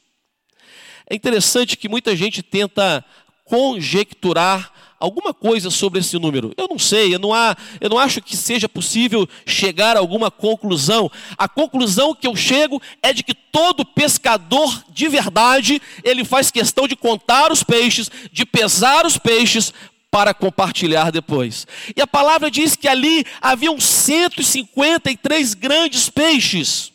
É 1.14 1.16
interessante 1.16 1.78
que 1.78 1.88
muita 1.88 2.16
gente 2.16 2.42
tenta 2.42 3.06
conjecturar 3.46 4.74
alguma 5.00 5.32
coisa 5.32 5.70
sobre 5.70 6.00
esse 6.00 6.18
número. 6.18 6.52
Eu 6.58 6.68
não 6.68 6.80
sei, 6.80 7.14
eu 7.14 7.20
não, 7.20 7.32
há, 7.32 7.56
eu 7.80 7.88
não 7.88 8.00
acho 8.00 8.20
que 8.20 8.36
seja 8.36 8.68
possível 8.68 9.30
chegar 9.46 9.96
a 9.96 10.00
alguma 10.00 10.32
conclusão. 10.32 11.12
A 11.38 11.48
conclusão 11.48 12.16
que 12.16 12.26
eu 12.26 12.36
chego 12.36 12.82
é 13.04 13.14
de 13.14 13.22
que 13.22 13.36
todo 13.36 13.86
pescador 13.86 14.84
de 14.90 15.08
verdade, 15.08 15.80
ele 16.04 16.26
faz 16.26 16.50
questão 16.50 16.88
de 16.88 16.96
contar 16.96 17.52
os 17.52 17.62
peixes, 17.62 18.10
de 18.32 18.44
pesar 18.44 19.06
os 19.06 19.16
peixes 19.16 19.72
para 20.10 20.34
compartilhar 20.34 21.12
depois. 21.12 21.68
E 21.96 22.02
a 22.02 22.08
palavra 22.08 22.50
diz 22.50 22.76
que 22.76 22.88
ali 22.88 23.24
haviam 23.40 23.80
153 23.80 25.54
grandes 25.54 26.10
peixes. 26.10 26.92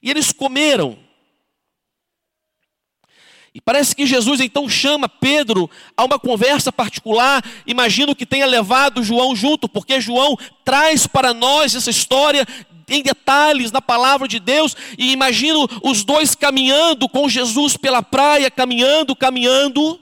E 0.00 0.08
eles 0.08 0.30
comeram. 0.30 1.09
E 3.54 3.60
parece 3.60 3.96
que 3.96 4.06
Jesus 4.06 4.40
então 4.40 4.68
chama 4.68 5.08
Pedro 5.08 5.68
a 5.96 6.04
uma 6.04 6.18
conversa 6.18 6.70
particular. 6.70 7.44
Imagino 7.66 8.14
que 8.14 8.24
tenha 8.24 8.46
levado 8.46 9.02
João 9.02 9.34
junto, 9.34 9.68
porque 9.68 10.00
João 10.00 10.38
traz 10.64 11.06
para 11.06 11.34
nós 11.34 11.74
essa 11.74 11.90
história 11.90 12.46
em 12.88 13.02
detalhes 13.02 13.72
na 13.72 13.82
palavra 13.82 14.28
de 14.28 14.38
Deus. 14.38 14.76
E 14.96 15.10
imagino 15.10 15.68
os 15.82 16.04
dois 16.04 16.34
caminhando 16.36 17.08
com 17.08 17.28
Jesus 17.28 17.76
pela 17.76 18.02
praia, 18.02 18.50
caminhando, 18.50 19.16
caminhando. 19.16 19.98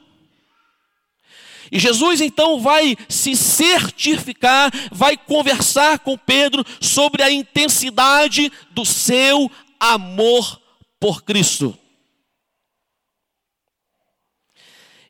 E 1.73 1.79
Jesus 1.79 2.21
então 2.21 2.61
vai 2.61 2.97
se 3.09 3.35
certificar, 3.35 4.71
vai 4.93 5.17
conversar 5.17 5.99
com 6.01 6.19
Pedro 6.19 6.65
sobre 6.81 7.23
a 7.23 7.31
intensidade 7.31 8.53
do 8.71 8.85
seu 8.85 9.51
amor 9.81 10.61
por 11.01 11.23
Cristo. 11.23 11.79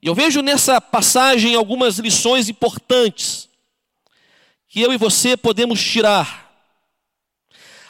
E 0.01 0.07
eu 0.07 0.15
vejo 0.15 0.43
nessa 0.43 0.81
passagem 0.81 1.55
algumas 1.55 1.99
lições 1.99 2.49
importantes 2.49 3.49
que 4.69 4.81
eu 4.81 4.93
e 4.93 4.97
você 4.97 5.37
podemos 5.37 5.83
tirar. 5.83 6.47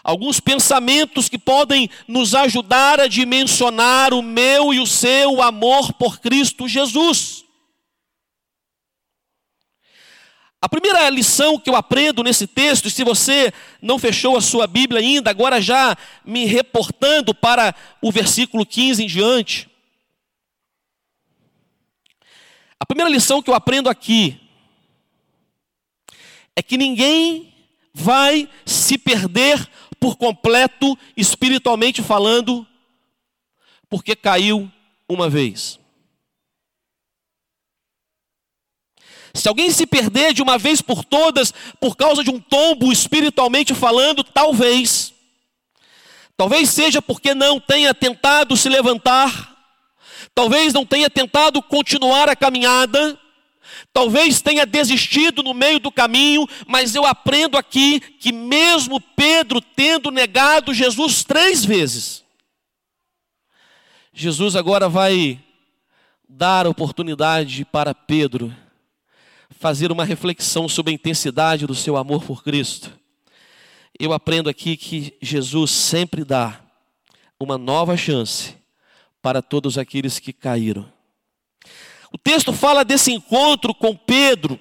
Alguns 0.03 0.41
pensamentos 0.41 1.29
que 1.29 1.37
podem 1.37 1.91
nos 2.07 2.35
ajudar 2.35 2.99
a 2.99 3.09
dimensionar 3.09 4.15
o 4.15 4.23
meu 4.23 4.73
e 4.73 4.81
o 4.81 4.87
seu 4.87 5.43
amor 5.43 5.93
por 5.93 6.19
Cristo 6.19 6.67
Jesus. 6.67 7.45
A 10.61 10.69
primeira 10.69 11.09
lição 11.11 11.59
que 11.59 11.71
eu 11.71 11.77
aprendo 11.77 12.23
nesse 12.25 12.47
texto, 12.47 12.87
e 12.87 12.91
se 12.91 13.05
você 13.05 13.53
não 13.81 13.99
fechou 13.99 14.37
a 14.37 14.41
sua 14.41 14.67
Bíblia 14.67 15.01
ainda, 15.01 15.31
agora 15.31 15.61
já 15.61 15.97
me 16.25 16.47
reportando 16.47 17.33
para 17.33 17.75
o 18.03 18.11
versículo 18.11 18.67
15 18.67 19.05
em 19.05 19.07
diante, 19.07 19.71
a 22.78 22.78
primeira 22.89 23.11
lição 23.11 23.43
que 23.43 23.51
eu 23.51 23.55
aprendo 23.55 23.91
aqui 23.91 24.41
é 26.57 26.63
que 26.63 26.79
ninguém 26.79 27.55
vai 27.93 28.49
se 28.65 28.97
perder 28.97 29.69
por 30.01 30.17
completo, 30.17 30.99
espiritualmente 31.17 32.03
falando, 32.03 32.67
porque 33.89 34.17
caiu 34.17 34.71
uma 35.09 35.29
vez. 35.29 35.79
Se 39.35 39.49
alguém 39.49 39.71
se 39.71 39.87
perder 39.87 40.33
de 40.33 40.43
uma 40.43 40.57
vez 40.57 40.81
por 40.81 41.05
todas 41.05 41.53
por 41.79 41.97
causa 41.97 42.25
de 42.25 42.31
um 42.31 42.41
tombo 42.41 42.91
espiritualmente 42.91 43.75
falando, 43.75 44.25
talvez, 44.25 45.13
talvez 46.37 46.71
seja 46.71 47.03
porque 47.03 47.35
não 47.35 47.61
tenha 47.61 47.93
tentado 47.93 48.57
se 48.57 48.69
levantar, 48.69 49.58
talvez 50.39 50.73
não 50.73 50.87
tenha 50.87 51.11
tentado 51.11 51.61
continuar 51.61 52.29
a 52.29 52.37
caminhada, 52.37 53.19
talvez 53.93 54.41
tenha 54.41 54.65
desistido 54.65 55.43
no 55.43 55.53
meio 55.53 55.81
do 55.81 55.91
caminho, 55.91 56.47
mas 56.65 56.95
eu 56.95 57.05
aprendo 57.05 57.59
aqui 57.59 57.99
que, 57.99 58.31
mesmo 58.31 59.01
Pedro 59.01 59.61
tendo 59.61 60.13
negado 60.13 60.73
Jesus 60.73 61.25
três 61.25 61.65
vezes, 61.65 62.23
Jesus 64.13 64.55
agora 64.55 64.89
vai 64.89 65.41
dar 66.29 66.69
oportunidade 66.69 67.65
para 67.65 67.93
Pedro 67.93 68.55
fazer 69.59 69.91
uma 69.91 70.05
reflexão 70.05 70.69
sobre 70.69 70.93
a 70.93 70.95
intensidade 70.95 71.67
do 71.67 71.75
seu 71.75 71.97
amor 71.97 72.23
por 72.23 72.45
Cristo. 72.45 72.93
Eu 73.99 74.13
aprendo 74.13 74.49
aqui 74.49 74.77
que 74.77 75.19
Jesus 75.21 75.73
sempre 75.73 76.23
dá 76.23 76.61
uma 77.41 77.59
nova 77.59 77.97
chance 77.97 78.58
para 79.23 79.43
todos 79.43 79.79
aqueles 79.79 80.19
que 80.19 80.33
caíram. 80.33 80.91
O 82.13 82.19
texto 82.19 82.53
fala 82.53 82.85
desse 82.85 83.13
encontro 83.13 83.75
com 83.75 83.95
Pedro. 83.95 84.59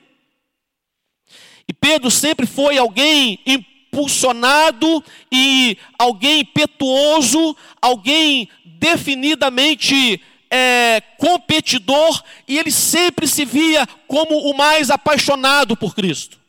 E 1.68 1.74
Pedro 1.74 2.10
sempre 2.10 2.46
foi 2.46 2.78
alguém 2.78 3.40
impulsionado 3.46 5.04
e 5.32 5.78
alguém 5.98 6.42
impetuoso, 6.42 7.56
alguém 7.82 8.50
definidamente 8.66 10.22
é, 10.50 11.02
competidor, 11.18 12.22
e 12.48 12.58
ele 12.58 12.72
sempre 12.72 13.28
se 13.28 13.44
via 13.44 13.88
como 14.08 14.50
o 14.50 14.56
mais 14.56 14.90
apaixonado 14.90 15.76
por 15.76 15.94
Cristo. 15.94 16.40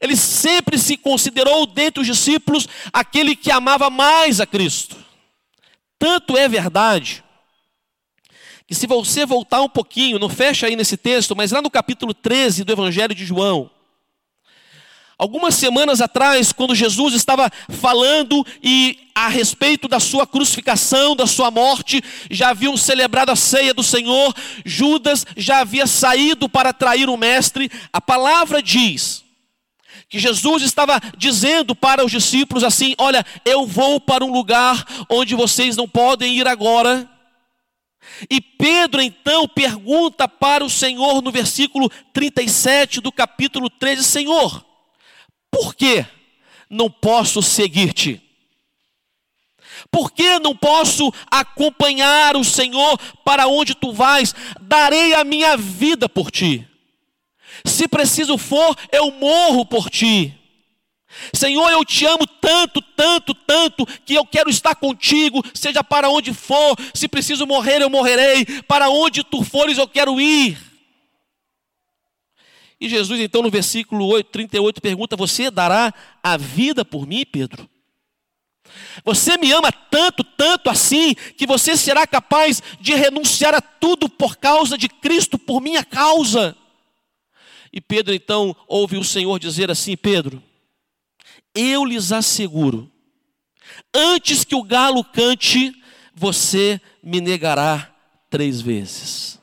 Ele 0.00 0.16
sempre 0.16 0.78
se 0.78 0.96
considerou, 0.96 1.66
dentre 1.66 2.00
os 2.00 2.06
discípulos, 2.06 2.68
aquele 2.92 3.36
que 3.36 3.50
amava 3.50 3.88
mais 3.88 4.40
a 4.40 4.46
Cristo. 4.46 5.03
Tanto 5.98 6.36
é 6.36 6.48
verdade 6.48 7.24
que 8.66 8.74
se 8.74 8.86
você 8.86 9.26
voltar 9.26 9.60
um 9.60 9.68
pouquinho, 9.68 10.18
não 10.18 10.28
fecha 10.28 10.66
aí 10.66 10.76
nesse 10.76 10.96
texto, 10.96 11.36
mas 11.36 11.52
lá 11.52 11.60
no 11.60 11.70
capítulo 11.70 12.14
13 12.14 12.64
do 12.64 12.72
Evangelho 12.72 13.14
de 13.14 13.24
João, 13.24 13.70
Algumas 15.16 15.54
semanas 15.54 16.00
atrás, 16.00 16.52
quando 16.52 16.74
Jesus 16.74 17.14
estava 17.14 17.50
falando 17.68 18.44
e 18.62 18.98
a 19.14 19.28
respeito 19.28 19.86
da 19.86 20.00
sua 20.00 20.26
crucificação, 20.26 21.14
da 21.14 21.26
sua 21.26 21.52
morte, 21.52 22.02
já 22.30 22.50
haviam 22.50 22.76
celebrado 22.76 23.30
a 23.30 23.36
ceia 23.36 23.72
do 23.72 23.82
Senhor, 23.82 24.34
Judas 24.64 25.24
já 25.36 25.60
havia 25.60 25.86
saído 25.86 26.48
para 26.48 26.72
trair 26.72 27.08
o 27.08 27.16
mestre. 27.16 27.70
A 27.92 28.00
palavra 28.00 28.60
diz 28.60 29.23
que 30.14 30.20
Jesus 30.20 30.62
estava 30.62 31.00
dizendo 31.18 31.74
para 31.74 32.04
os 32.04 32.12
discípulos 32.12 32.62
assim: 32.62 32.94
"Olha, 32.98 33.26
eu 33.44 33.66
vou 33.66 34.00
para 34.00 34.24
um 34.24 34.32
lugar 34.32 34.84
onde 35.10 35.34
vocês 35.34 35.76
não 35.76 35.88
podem 35.88 36.36
ir 36.36 36.46
agora". 36.46 37.10
E 38.30 38.40
Pedro 38.40 39.02
então 39.02 39.48
pergunta 39.48 40.28
para 40.28 40.64
o 40.64 40.70
Senhor 40.70 41.20
no 41.20 41.32
versículo 41.32 41.90
37 42.12 43.00
do 43.00 43.10
capítulo 43.10 43.68
13: 43.68 44.04
Senhor, 44.04 44.64
por 45.50 45.74
que 45.74 46.06
não 46.70 46.88
posso 46.88 47.42
seguir-te? 47.42 48.22
Por 49.90 50.12
que 50.12 50.38
não 50.38 50.54
posso 50.54 51.12
acompanhar 51.28 52.36
o 52.36 52.44
Senhor 52.44 52.96
para 53.24 53.48
onde 53.48 53.74
tu 53.74 53.92
vais? 53.92 54.32
Darei 54.60 55.12
a 55.14 55.24
minha 55.24 55.56
vida 55.56 56.08
por 56.08 56.30
ti. 56.30 56.68
Se 57.66 57.88
preciso 57.88 58.36
for, 58.36 58.76
eu 58.92 59.10
morro 59.12 59.64
por 59.64 59.88
ti. 59.88 60.38
Senhor, 61.32 61.70
eu 61.70 61.84
te 61.84 62.04
amo 62.04 62.26
tanto, 62.26 62.82
tanto, 62.82 63.34
tanto, 63.34 63.86
que 64.04 64.14
eu 64.14 64.26
quero 64.26 64.50
estar 64.50 64.74
contigo, 64.74 65.42
seja 65.54 65.82
para 65.82 66.08
onde 66.08 66.34
for. 66.34 66.76
Se 66.92 67.08
preciso 67.08 67.46
morrer, 67.46 67.80
eu 67.80 67.88
morrerei. 67.88 68.44
Para 68.62 68.88
onde 68.90 69.22
tu 69.22 69.42
fores, 69.42 69.78
eu 69.78 69.88
quero 69.88 70.20
ir. 70.20 70.58
E 72.80 72.88
Jesus, 72.88 73.20
então, 73.20 73.42
no 73.42 73.50
versículo 73.50 74.06
8, 74.06 74.30
38, 74.30 74.82
pergunta: 74.82 75.16
Você 75.16 75.50
dará 75.50 75.94
a 76.22 76.36
vida 76.36 76.84
por 76.84 77.06
mim, 77.06 77.24
Pedro? 77.24 77.68
Você 79.04 79.36
me 79.36 79.52
ama 79.52 79.70
tanto, 79.70 80.24
tanto 80.24 80.68
assim, 80.68 81.14
que 81.14 81.46
você 81.46 81.76
será 81.76 82.06
capaz 82.06 82.62
de 82.80 82.94
renunciar 82.94 83.54
a 83.54 83.60
tudo 83.60 84.08
por 84.08 84.36
causa 84.36 84.76
de 84.76 84.88
Cristo, 84.88 85.38
por 85.38 85.60
minha 85.60 85.84
causa? 85.84 86.56
E 87.74 87.80
Pedro 87.80 88.14
então 88.14 88.54
ouve 88.68 88.96
o 88.96 89.02
Senhor 89.02 89.36
dizer 89.40 89.68
assim: 89.68 89.96
Pedro, 89.96 90.40
eu 91.52 91.84
lhes 91.84 92.12
asseguro, 92.12 92.88
antes 93.92 94.44
que 94.44 94.54
o 94.54 94.62
galo 94.62 95.02
cante, 95.02 95.74
você 96.14 96.80
me 97.02 97.20
negará 97.20 97.92
três 98.30 98.60
vezes. 98.60 99.40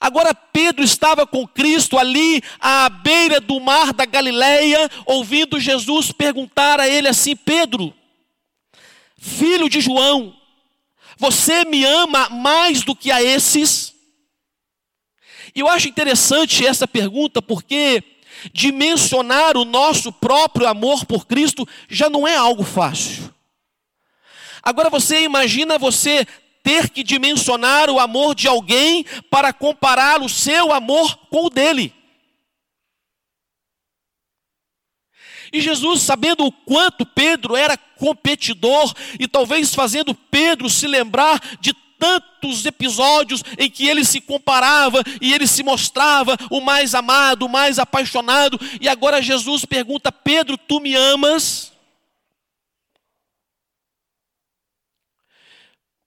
Agora 0.00 0.32
Pedro 0.32 0.84
estava 0.84 1.26
com 1.26 1.44
Cristo 1.44 1.98
ali 1.98 2.40
à 2.60 2.88
beira 2.88 3.40
do 3.40 3.58
mar 3.58 3.92
da 3.92 4.04
Galileia, 4.04 4.88
ouvindo 5.04 5.58
Jesus 5.58 6.12
perguntar 6.12 6.78
a 6.78 6.88
ele 6.88 7.08
assim: 7.08 7.34
Pedro, 7.34 7.92
filho 9.18 9.68
de 9.68 9.80
João, 9.80 10.36
você 11.18 11.64
me 11.64 11.84
ama 11.84 12.28
mais 12.28 12.84
do 12.84 12.94
que 12.94 13.10
a 13.10 13.20
esses? 13.20 13.89
E 15.54 15.60
eu 15.60 15.68
acho 15.68 15.88
interessante 15.88 16.64
essa 16.64 16.86
pergunta 16.86 17.42
porque 17.42 18.02
dimensionar 18.52 19.56
o 19.56 19.64
nosso 19.64 20.12
próprio 20.12 20.66
amor 20.66 21.04
por 21.04 21.26
Cristo 21.26 21.66
já 21.88 22.08
não 22.08 22.26
é 22.26 22.36
algo 22.36 22.64
fácil. 22.64 23.32
Agora 24.62 24.90
você 24.90 25.22
imagina 25.22 25.78
você 25.78 26.26
ter 26.62 26.90
que 26.90 27.02
dimensionar 27.02 27.90
o 27.90 27.98
amor 27.98 28.34
de 28.34 28.46
alguém 28.46 29.04
para 29.30 29.52
comparar 29.52 30.20
o 30.20 30.28
seu 30.28 30.72
amor 30.72 31.16
com 31.28 31.46
o 31.46 31.50
dele. 31.50 31.94
E 35.52 35.60
Jesus, 35.60 36.02
sabendo 36.02 36.46
o 36.46 36.52
quanto 36.52 37.04
Pedro 37.04 37.56
era 37.56 37.76
competidor, 37.76 38.94
e 39.18 39.26
talvez 39.26 39.74
fazendo 39.74 40.14
Pedro 40.14 40.70
se 40.70 40.86
lembrar 40.86 41.40
de 41.60 41.74
tantos 42.00 42.64
episódios 42.64 43.42
em 43.58 43.70
que 43.70 43.86
ele 43.86 44.04
se 44.04 44.22
comparava 44.22 45.02
e 45.20 45.34
ele 45.34 45.46
se 45.46 45.62
mostrava 45.62 46.34
o 46.50 46.60
mais 46.60 46.94
amado, 46.94 47.44
o 47.44 47.48
mais 47.48 47.78
apaixonado, 47.78 48.58
e 48.80 48.88
agora 48.88 49.20
Jesus 49.20 49.66
pergunta: 49.66 50.10
Pedro, 50.10 50.56
tu 50.56 50.80
me 50.80 50.94
amas? 50.96 51.72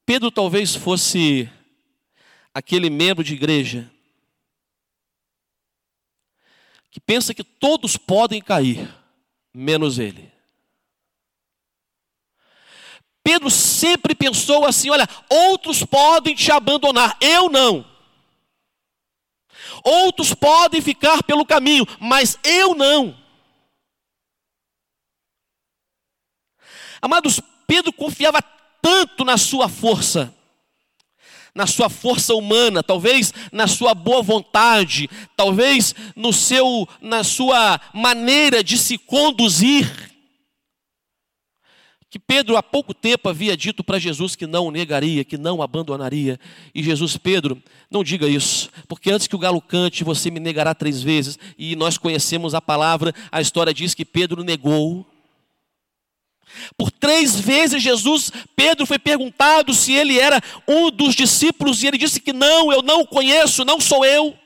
Pedro 0.06 0.32
talvez 0.32 0.76
fosse 0.76 1.50
aquele 2.54 2.90
membro 2.90 3.24
de 3.24 3.34
igreja 3.34 3.90
que 6.92 7.00
pensa 7.00 7.34
que 7.34 7.44
todos 7.44 7.96
podem 7.96 8.42
cair, 8.42 8.94
menos 9.54 9.98
ele. 9.98 10.33
Pedro 13.24 13.50
sempre 13.50 14.14
pensou 14.14 14.66
assim: 14.66 14.90
olha, 14.90 15.08
outros 15.30 15.84
podem 15.84 16.36
te 16.36 16.52
abandonar, 16.52 17.16
eu 17.22 17.50
não. 17.50 17.86
Outros 19.84 20.34
podem 20.34 20.82
ficar 20.82 21.24
pelo 21.24 21.46
caminho, 21.46 21.86
mas 22.00 22.38
eu 22.44 22.76
não. 22.76 23.18
Amados, 27.02 27.42
Pedro 27.68 27.92
confiava 27.92 28.42
tanto 28.82 29.26
na 29.26 29.38
sua 29.38 29.68
força, 29.68 30.34
na 31.56 31.68
sua 31.68 31.90
força 31.90 32.34
humana, 32.34 32.82
talvez 32.82 33.34
na 33.52 33.68
sua 33.68 33.94
boa 33.94 34.22
vontade, 34.22 35.10
talvez 35.36 35.94
no 36.16 36.32
seu 36.32 36.88
na 37.02 37.24
sua 37.24 37.80
maneira 37.94 38.64
de 38.64 38.78
se 38.78 38.98
conduzir. 38.98 40.13
Que 42.14 42.20
Pedro 42.20 42.56
há 42.56 42.62
pouco 42.62 42.94
tempo 42.94 43.28
havia 43.28 43.58
dito 43.58 43.84
para 43.84 43.98
Jesus 43.98 44.36
que 44.36 44.46
não 44.46 44.68
o 44.68 44.72
negaria, 44.72 45.24
que 45.24 45.36
não 45.36 45.58
o 45.58 45.64
abandonaria. 45.64 46.40
E 46.72 46.84
Jesus, 46.84 47.18
Pedro, 47.18 47.60
não 47.90 48.04
diga 48.04 48.28
isso, 48.28 48.70
porque 48.88 49.10
antes 49.10 49.26
que 49.26 49.36
o 49.36 49.40
galo 49.40 49.60
cante, 49.60 50.04
você 50.04 50.30
me 50.30 50.40
negará 50.40 50.76
três 50.76 51.02
vezes. 51.02 51.40
E 51.58 51.76
nós 51.76 51.98
conhecemos 51.98 52.54
a 52.54 52.62
palavra, 52.62 53.16
a 53.32 53.42
história 53.42 53.74
diz 53.74 53.96
que 53.96 54.06
Pedro 54.06 54.44
negou. 54.44 55.04
Por 56.78 56.92
três 56.92 57.40
vezes 57.40 57.82
Jesus, 57.82 58.32
Pedro 58.56 58.86
foi 58.86 59.00
perguntado 59.00 59.74
se 59.74 59.92
ele 59.92 60.20
era 60.20 60.40
um 60.68 60.92
dos 60.92 61.16
discípulos 61.16 61.82
e 61.82 61.88
ele 61.88 61.98
disse 61.98 62.22
que 62.22 62.32
não, 62.32 62.72
eu 62.72 62.84
não 62.84 63.02
o 63.02 63.08
conheço, 63.08 63.66
não 63.66 63.82
sou 63.82 64.06
eu. 64.06 64.38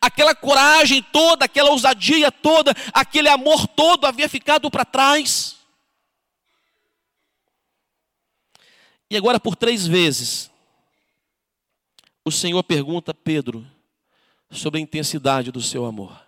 Aquela 0.00 0.32
coragem 0.32 1.04
toda, 1.12 1.46
aquela 1.46 1.70
ousadia 1.70 2.30
toda, 2.30 2.72
aquele 2.92 3.28
amor 3.28 3.66
todo 3.66 4.06
havia 4.06 4.28
ficado 4.28 4.70
para 4.70 4.84
trás. 4.84 5.57
E 9.10 9.16
agora, 9.16 9.40
por 9.40 9.56
três 9.56 9.86
vezes, 9.86 10.50
o 12.24 12.30
Senhor 12.30 12.62
pergunta 12.62 13.12
a 13.12 13.14
Pedro 13.14 13.66
sobre 14.50 14.78
a 14.78 14.82
intensidade 14.82 15.50
do 15.50 15.62
seu 15.62 15.84
amor. 15.84 16.20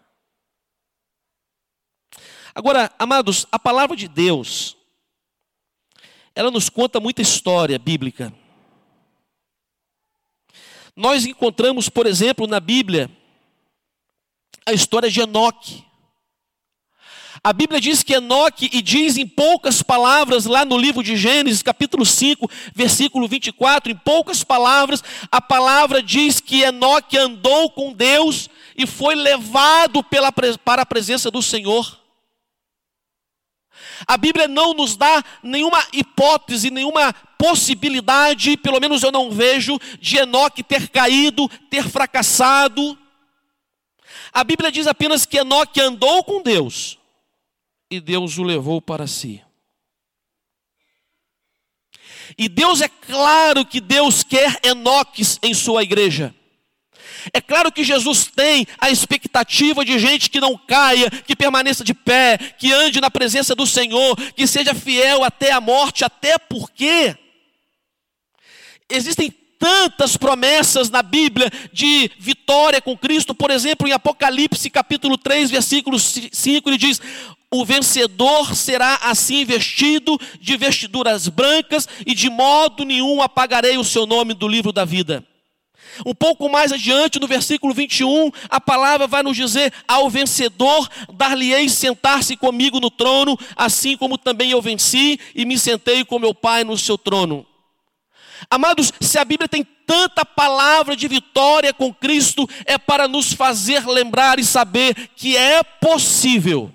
Agora, 2.55 2.93
amados, 2.99 3.47
a 3.53 3.59
palavra 3.59 3.97
de 3.97 4.09
Deus, 4.09 4.77
ela 6.35 6.51
nos 6.51 6.69
conta 6.69 6.99
muita 6.99 7.23
história 7.23 7.79
bíblica. 7.79 8.33
Nós 10.97 11.25
encontramos, 11.25 11.89
por 11.89 12.07
exemplo, 12.07 12.47
na 12.47 12.61
Bíblia, 12.61 13.11
a 14.67 14.73
história 14.73 15.11
de 15.11 15.21
Enoque. 15.21 15.85
A 17.43 17.55
Bíblia 17.55 17.81
diz 17.81 18.03
que 18.03 18.13
Enoque, 18.13 18.69
e 18.71 18.83
diz 18.83 19.17
em 19.17 19.27
poucas 19.27 19.83
palavras, 19.83 20.45
lá 20.45 20.63
no 20.63 20.77
livro 20.77 21.03
de 21.03 21.17
Gênesis, 21.17 21.63
capítulo 21.63 22.05
5, 22.05 22.51
versículo 22.75 23.27
24, 23.27 23.91
em 23.91 23.97
poucas 23.97 24.45
palavras, 24.45 25.03
a 25.33 25.41
palavra 25.41 26.03
diz 26.03 26.39
que 26.39 26.61
Enoque 26.61 27.17
andou 27.17 27.71
com 27.71 27.95
Deus 27.95 28.51
e 28.77 28.87
foi 28.87 29.15
levado 29.15 30.05
pela, 30.05 30.31
para 30.31 30.83
a 30.83 30.87
presença 30.87 31.31
do 31.31 31.41
Senhor. 31.41 31.99
A 34.07 34.19
Bíblia 34.19 34.47
não 34.47 34.75
nos 34.75 34.95
dá 34.95 35.25
nenhuma 35.43 35.83
hipótese, 35.95 36.71
nenhuma 36.71 37.15
possibilidade, 37.39 38.59
pelo 38.59 38.81
menos 38.81 39.03
eu 39.03 39.11
não 39.11 39.31
vejo, 39.31 39.79
de 39.99 40.19
Enoque 40.19 40.63
ter 40.63 40.91
caído, 40.91 41.49
ter 41.71 41.89
fracassado. 41.89 42.99
A 44.31 44.45
Bíblia 44.45 44.71
diz 44.71 44.87
apenas 44.87 45.25
que 45.25 45.39
Enoque 45.39 45.81
andou 45.81 46.23
com 46.23 46.43
Deus 46.43 47.00
e 47.91 48.01
Deus 48.01 48.39
o 48.39 48.43
levou 48.43 48.81
para 48.81 49.07
si. 49.07 49.43
E 52.39 52.49
Deus 52.49 52.81
é 52.81 52.89
claro 52.89 53.67
que 53.67 53.81
Deus 53.81 54.23
quer 54.23 54.61
Enoques 54.63 55.39
em 55.43 55.53
sua 55.53 55.83
igreja. 55.83 56.35
É 57.33 57.41
claro 57.41 57.71
que 57.73 57.85
Jesus 57.85 58.31
tem 58.35 58.67
a 58.79 58.91
expectativa 58.91 59.85
de 59.85 59.99
gente 59.99 60.31
que 60.31 60.41
não 60.41 60.57
caia, 60.57 61.11
que 61.11 61.37
permaneça 61.37 61.85
de 61.85 61.93
pé, 61.93 62.39
que 62.59 62.73
ande 62.73 63.01
na 63.01 63.11
presença 63.11 63.55
do 63.55 63.67
Senhor, 63.67 64.17
que 64.33 64.47
seja 64.47 64.75
fiel 64.75 65.23
até 65.25 65.53
a 65.53 65.61
morte, 65.61 66.05
até 66.05 66.39
porque 66.39 67.15
existem 68.89 69.31
tantas 69.59 70.17
promessas 70.17 70.89
na 70.89 71.03
Bíblia 71.03 71.51
de 71.71 72.11
vitória 72.19 72.81
com 72.81 72.97
Cristo. 72.97 73.35
Por 73.35 73.51
exemplo, 73.51 73.87
em 73.87 73.93
Apocalipse 73.93 74.71
capítulo 74.71 75.19
3, 75.19 75.51
versículo 75.51 75.99
5, 75.99 76.71
ele 76.71 76.79
diz: 76.79 77.01
O 77.53 77.65
vencedor 77.65 78.55
será 78.55 79.01
assim 79.03 79.45
vestido 79.45 80.17
de 80.41 80.57
vestiduras 80.57 81.27
brancas, 81.27 81.89
e 82.07 82.15
de 82.15 82.31
modo 82.31 82.85
nenhum 82.85 83.21
apagarei 83.21 83.77
o 83.77 83.83
seu 83.83 84.07
nome 84.07 84.35
do 84.35 84.47
livro 84.47 84.73
da 84.73 84.85
vida. 84.85 85.27
Um 86.07 86.15
pouco 86.15 86.49
mais 86.49 86.71
adiante, 86.71 87.19
no 87.19 87.27
versículo 87.27 87.75
21, 87.75 88.31
a 88.49 88.61
palavra 88.61 89.09
vai 89.09 89.25
nos 89.25 89.37
dizer: 89.37 89.73
Ao 89.89 90.09
vencedor 90.09 90.89
dar-lhe-ei 91.13 91.69
sentar-se 91.69 92.37
comigo 92.37 92.79
no 92.79 92.89
trono, 92.89 93.37
assim 93.57 93.97
como 93.97 94.17
também 94.17 94.53
eu 94.53 94.63
venci 94.63 95.19
e 95.35 95.45
me 95.45 95.59
sentei 95.59 96.05
com 96.05 96.21
meu 96.21 96.33
Pai 96.33 96.63
no 96.63 96.79
seu 96.79 96.97
trono. 96.97 97.45
Amados, 98.49 98.93
se 99.01 99.19
a 99.19 99.25
Bíblia 99.25 99.49
tem 99.49 99.67
tanta 99.85 100.25
palavra 100.25 100.95
de 100.95 101.09
vitória 101.09 101.75
com 101.75 101.93
Cristo, 101.93 102.49
é 102.65 102.79
para 102.79 103.09
nos 103.09 103.33
fazer 103.33 103.85
lembrar 103.89 104.39
e 104.39 104.45
saber 104.45 105.11
que 105.17 105.37
é 105.37 105.65
possível 105.65 106.73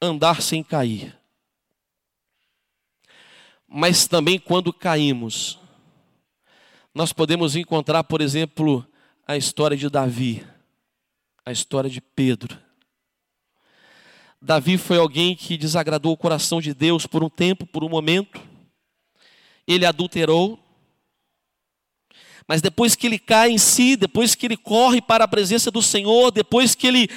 andar 0.00 0.42
sem 0.42 0.62
cair. 0.62 1.16
Mas 3.66 4.06
também 4.06 4.38
quando 4.38 4.72
caímos, 4.72 5.58
nós 6.94 7.12
podemos 7.12 7.56
encontrar, 7.56 8.04
por 8.04 8.20
exemplo, 8.20 8.86
a 9.26 9.36
história 9.36 9.76
de 9.76 9.88
Davi, 9.88 10.46
a 11.44 11.52
história 11.52 11.90
de 11.90 12.00
Pedro. 12.00 12.58
Davi 14.40 14.78
foi 14.78 14.98
alguém 14.98 15.34
que 15.34 15.56
desagradou 15.56 16.12
o 16.12 16.16
coração 16.16 16.60
de 16.60 16.72
Deus 16.72 17.06
por 17.06 17.24
um 17.24 17.28
tempo, 17.28 17.66
por 17.66 17.82
um 17.82 17.88
momento 17.88 18.40
ele 19.66 19.84
adulterou, 19.84 20.58
mas 22.46 22.62
depois 22.62 22.94
que 22.94 23.06
ele 23.06 23.18
cai 23.18 23.50
em 23.50 23.58
si, 23.58 23.96
depois 23.96 24.36
que 24.36 24.46
ele 24.46 24.56
corre 24.56 25.02
para 25.02 25.24
a 25.24 25.28
presença 25.28 25.70
do 25.70 25.82
Senhor, 25.82 26.30
depois 26.30 26.76
que 26.76 26.86
ele 26.86 27.08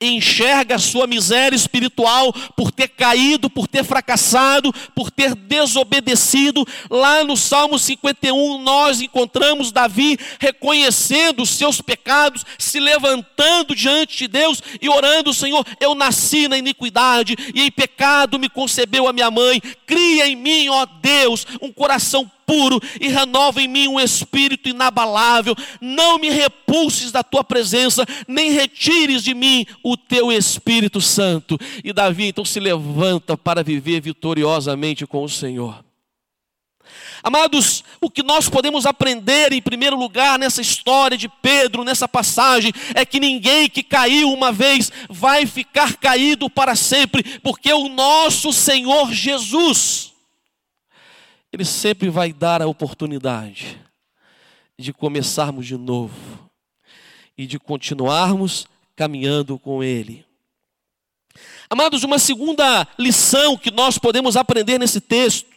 enxerga 0.00 0.76
a 0.76 0.78
sua 0.78 1.06
miséria 1.06 1.56
espiritual 1.56 2.32
por 2.56 2.70
ter 2.70 2.88
caído, 2.88 3.50
por 3.50 3.66
ter 3.66 3.82
fracassado, 3.84 4.72
por 4.94 5.10
ter 5.10 5.34
desobedecido. 5.34 6.66
Lá 6.88 7.24
no 7.24 7.36
Salmo 7.36 7.78
51, 7.78 8.62
nós 8.62 9.00
encontramos 9.00 9.72
Davi 9.72 10.18
reconhecendo 10.38 11.42
os 11.42 11.50
seus 11.50 11.80
pecados, 11.80 12.44
se 12.58 12.78
levantando 12.78 13.74
diante 13.74 14.18
de 14.18 14.28
Deus 14.28 14.62
e 14.80 14.88
orando: 14.88 15.34
Senhor, 15.34 15.66
eu 15.80 15.94
nasci 15.94 16.46
na 16.46 16.56
iniquidade 16.56 17.34
e 17.52 17.62
em 17.62 17.70
pecado 17.70 18.38
me 18.38 18.48
concebeu 18.48 19.08
a 19.08 19.12
minha 19.12 19.30
mãe. 19.30 19.60
Cria 19.84 20.28
em 20.28 20.36
mim, 20.36 20.68
ó 20.68 20.86
Deus, 20.86 21.46
um 21.60 21.72
coração 21.72 22.30
puro 22.48 22.80
e 22.98 23.08
renova 23.08 23.60
em 23.60 23.68
mim 23.68 23.86
um 23.86 24.00
espírito 24.00 24.70
inabalável. 24.70 25.54
Não 25.82 26.18
me 26.18 26.30
repulses 26.30 27.12
da 27.12 27.22
tua 27.22 27.44
presença, 27.44 28.06
nem 28.26 28.50
retires 28.50 29.22
de 29.22 29.34
mim 29.34 29.66
o 29.84 29.98
teu 29.98 30.32
Espírito 30.32 30.98
Santo. 30.98 31.58
E 31.84 31.92
Davi 31.92 32.28
então 32.28 32.46
se 32.46 32.58
levanta 32.58 33.36
para 33.36 33.62
viver 33.62 34.00
vitoriosamente 34.00 35.06
com 35.06 35.22
o 35.22 35.28
Senhor. 35.28 35.84
Amados, 37.22 37.84
o 38.00 38.08
que 38.08 38.22
nós 38.22 38.48
podemos 38.48 38.86
aprender 38.86 39.52
em 39.52 39.60
primeiro 39.60 39.96
lugar 39.96 40.38
nessa 40.38 40.62
história 40.62 41.18
de 41.18 41.28
Pedro, 41.28 41.84
nessa 41.84 42.08
passagem, 42.08 42.72
é 42.94 43.04
que 43.04 43.20
ninguém 43.20 43.68
que 43.68 43.82
caiu 43.82 44.32
uma 44.32 44.52
vez 44.52 44.90
vai 45.10 45.44
ficar 45.44 45.96
caído 45.96 46.48
para 46.48 46.76
sempre, 46.76 47.22
porque 47.40 47.72
o 47.72 47.88
nosso 47.88 48.52
Senhor 48.52 49.12
Jesus 49.12 50.12
ele 51.52 51.64
sempre 51.64 52.10
vai 52.10 52.32
dar 52.32 52.60
a 52.60 52.66
oportunidade 52.66 53.80
de 54.78 54.92
começarmos 54.92 55.66
de 55.66 55.76
novo 55.76 56.50
e 57.36 57.46
de 57.46 57.58
continuarmos 57.58 58.66
caminhando 58.94 59.58
com 59.58 59.82
Ele. 59.82 60.24
Amados, 61.70 62.02
uma 62.02 62.18
segunda 62.18 62.86
lição 62.98 63.56
que 63.56 63.70
nós 63.70 63.98
podemos 63.98 64.36
aprender 64.36 64.78
nesse 64.78 65.00
texto, 65.00 65.48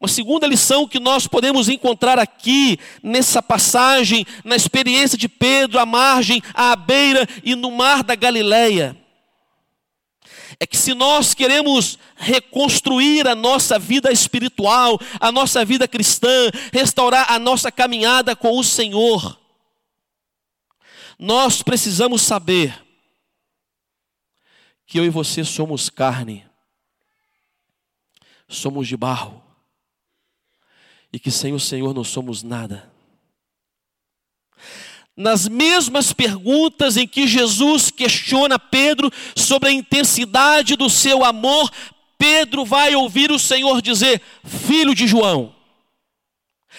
uma 0.00 0.08
segunda 0.08 0.46
lição 0.46 0.88
que 0.88 0.98
nós 0.98 1.26
podemos 1.26 1.68
encontrar 1.68 2.18
aqui 2.18 2.78
nessa 3.02 3.42
passagem, 3.42 4.24
na 4.42 4.56
experiência 4.56 5.18
de 5.18 5.28
Pedro 5.28 5.78
à 5.78 5.84
margem, 5.84 6.42
à 6.54 6.74
beira 6.74 7.28
e 7.44 7.54
no 7.54 7.70
mar 7.70 8.02
da 8.02 8.14
Galileia, 8.14 8.96
é 10.62 10.66
que 10.66 10.76
se 10.76 10.92
nós 10.92 11.32
queremos 11.32 11.98
reconstruir 12.16 13.26
a 13.26 13.34
nossa 13.34 13.78
vida 13.78 14.12
espiritual, 14.12 15.00
a 15.18 15.32
nossa 15.32 15.64
vida 15.64 15.88
cristã, 15.88 16.50
restaurar 16.70 17.32
a 17.32 17.38
nossa 17.38 17.72
caminhada 17.72 18.36
com 18.36 18.58
o 18.58 18.62
Senhor, 18.62 19.40
nós 21.18 21.62
precisamos 21.62 22.20
saber 22.20 22.78
que 24.86 24.98
eu 24.98 25.04
e 25.06 25.08
você 25.08 25.42
somos 25.44 25.88
carne, 25.88 26.46
somos 28.46 28.86
de 28.86 28.98
barro, 28.98 29.42
e 31.10 31.18
que 31.18 31.30
sem 31.30 31.54
o 31.54 31.60
Senhor 31.60 31.94
não 31.94 32.04
somos 32.04 32.42
nada 32.42 32.89
nas 35.20 35.46
mesmas 35.46 36.14
perguntas 36.14 36.96
em 36.96 37.06
que 37.06 37.26
Jesus 37.26 37.90
questiona 37.90 38.58
Pedro 38.58 39.12
sobre 39.36 39.68
a 39.68 39.72
intensidade 39.72 40.76
do 40.76 40.88
seu 40.88 41.22
amor, 41.22 41.70
Pedro 42.16 42.64
vai 42.64 42.94
ouvir 42.94 43.30
o 43.30 43.38
Senhor 43.38 43.82
dizer: 43.82 44.22
Filho 44.42 44.94
de 44.94 45.06
João, 45.06 45.54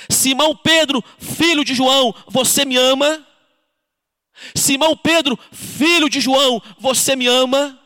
Simão 0.10 0.56
Pedro, 0.56 1.04
filho 1.20 1.64
de 1.64 1.76
João, 1.76 2.14
você 2.28 2.66
me 2.66 2.78
ama? 2.78 3.26
Simão 4.56 4.98
Pedro, 4.98 5.38
filho 5.52 6.10
de 6.10 6.20
João, 6.20 6.62
você 6.80 7.16
me 7.16 7.28
ama? 7.28 7.80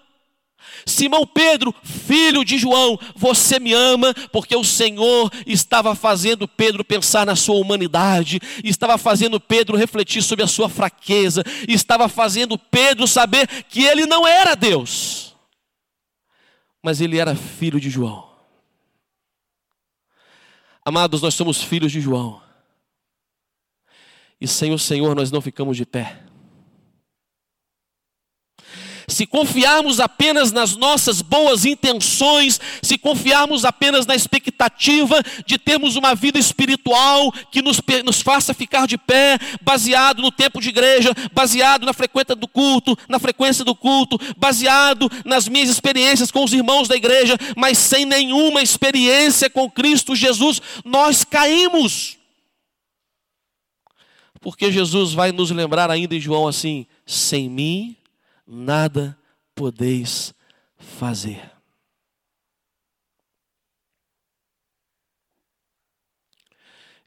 Simão 0.88 1.26
Pedro, 1.26 1.74
filho 1.84 2.46
de 2.46 2.60
João, 2.60 3.00
você 3.16 3.60
me 3.60 3.74
ama, 3.74 4.14
porque 4.32 4.56
o 4.56 4.64
Senhor 4.64 5.32
estava 5.48 5.96
fazendo 5.96 6.48
Pedro 6.48 6.86
pensar 6.86 7.26
na 7.26 7.36
sua 7.36 7.56
humanidade, 7.56 8.40
estava 8.64 8.96
fazendo 8.96 9.40
Pedro 9.40 9.76
refletir 9.76 10.22
sobre 10.22 10.44
a 10.46 10.48
sua 10.48 10.70
fraqueza, 10.70 11.44
estava 11.68 12.08
fazendo 12.08 12.56
Pedro 12.58 13.08
saber 13.08 13.48
que 13.64 13.84
ele 13.84 14.06
não 14.06 14.28
era 14.28 14.54
Deus, 14.54 15.36
mas 16.84 17.02
ele 17.02 17.18
era 17.18 17.36
filho 17.36 17.80
de 17.80 17.90
João. 17.90 18.30
Amados, 20.86 21.20
nós 21.20 21.34
somos 21.34 21.64
filhos 21.64 21.92
de 21.92 22.00
João, 22.00 22.40
e 24.40 24.48
sem 24.48 24.72
o 24.72 24.78
Senhor 24.78 25.16
nós 25.16 25.32
não 25.32 25.42
ficamos 25.42 25.76
de 25.76 25.86
pé. 25.86 26.25
Se 29.08 29.26
confiarmos 29.26 30.00
apenas 30.00 30.52
nas 30.52 30.76
nossas 30.76 31.22
boas 31.22 31.66
intenções, 31.66 32.60
se 32.82 32.98
confiarmos 32.98 33.64
apenas 33.64 34.06
na 34.06 34.16
expectativa 34.16 35.22
de 35.46 35.58
termos 35.58 35.96
uma 35.96 36.16
vida 36.16 36.40
espiritual 36.40 37.32
que 37.52 37.62
nos, 37.62 37.80
nos 38.04 38.22
faça 38.22 38.54
ficar 38.54 38.88
de 38.88 38.98
pé, 38.98 39.38
baseado 39.62 40.22
no 40.22 40.32
tempo 40.32 40.60
de 40.60 40.70
igreja, 40.70 41.14
baseado 41.34 41.86
na 41.86 41.94
frequência 41.94 42.36
do 42.36 42.48
culto, 42.48 42.98
na 43.08 43.20
frequência 43.20 43.64
do 43.64 43.76
culto, 43.76 44.20
baseado 44.38 45.10
nas 45.24 45.48
minhas 45.48 45.70
experiências 45.70 46.32
com 46.32 46.44
os 46.44 46.54
irmãos 46.54 46.88
da 46.88 46.96
igreja, 46.96 47.38
mas 47.56 47.78
sem 47.78 48.06
nenhuma 48.06 48.62
experiência 48.62 49.50
com 49.50 49.70
Cristo 49.70 50.16
Jesus, 50.16 50.62
nós 50.84 51.24
caímos. 51.24 52.18
Porque 54.42 54.72
Jesus 54.72 55.14
vai 55.14 55.32
nos 55.32 55.52
lembrar 55.52 55.90
ainda 55.90 56.16
em 56.16 56.20
João 56.20 56.48
assim: 56.48 56.86
sem 57.06 57.50
mim 57.50 57.96
nada 58.46 59.18
podeis 59.54 60.34
fazer. 60.78 61.52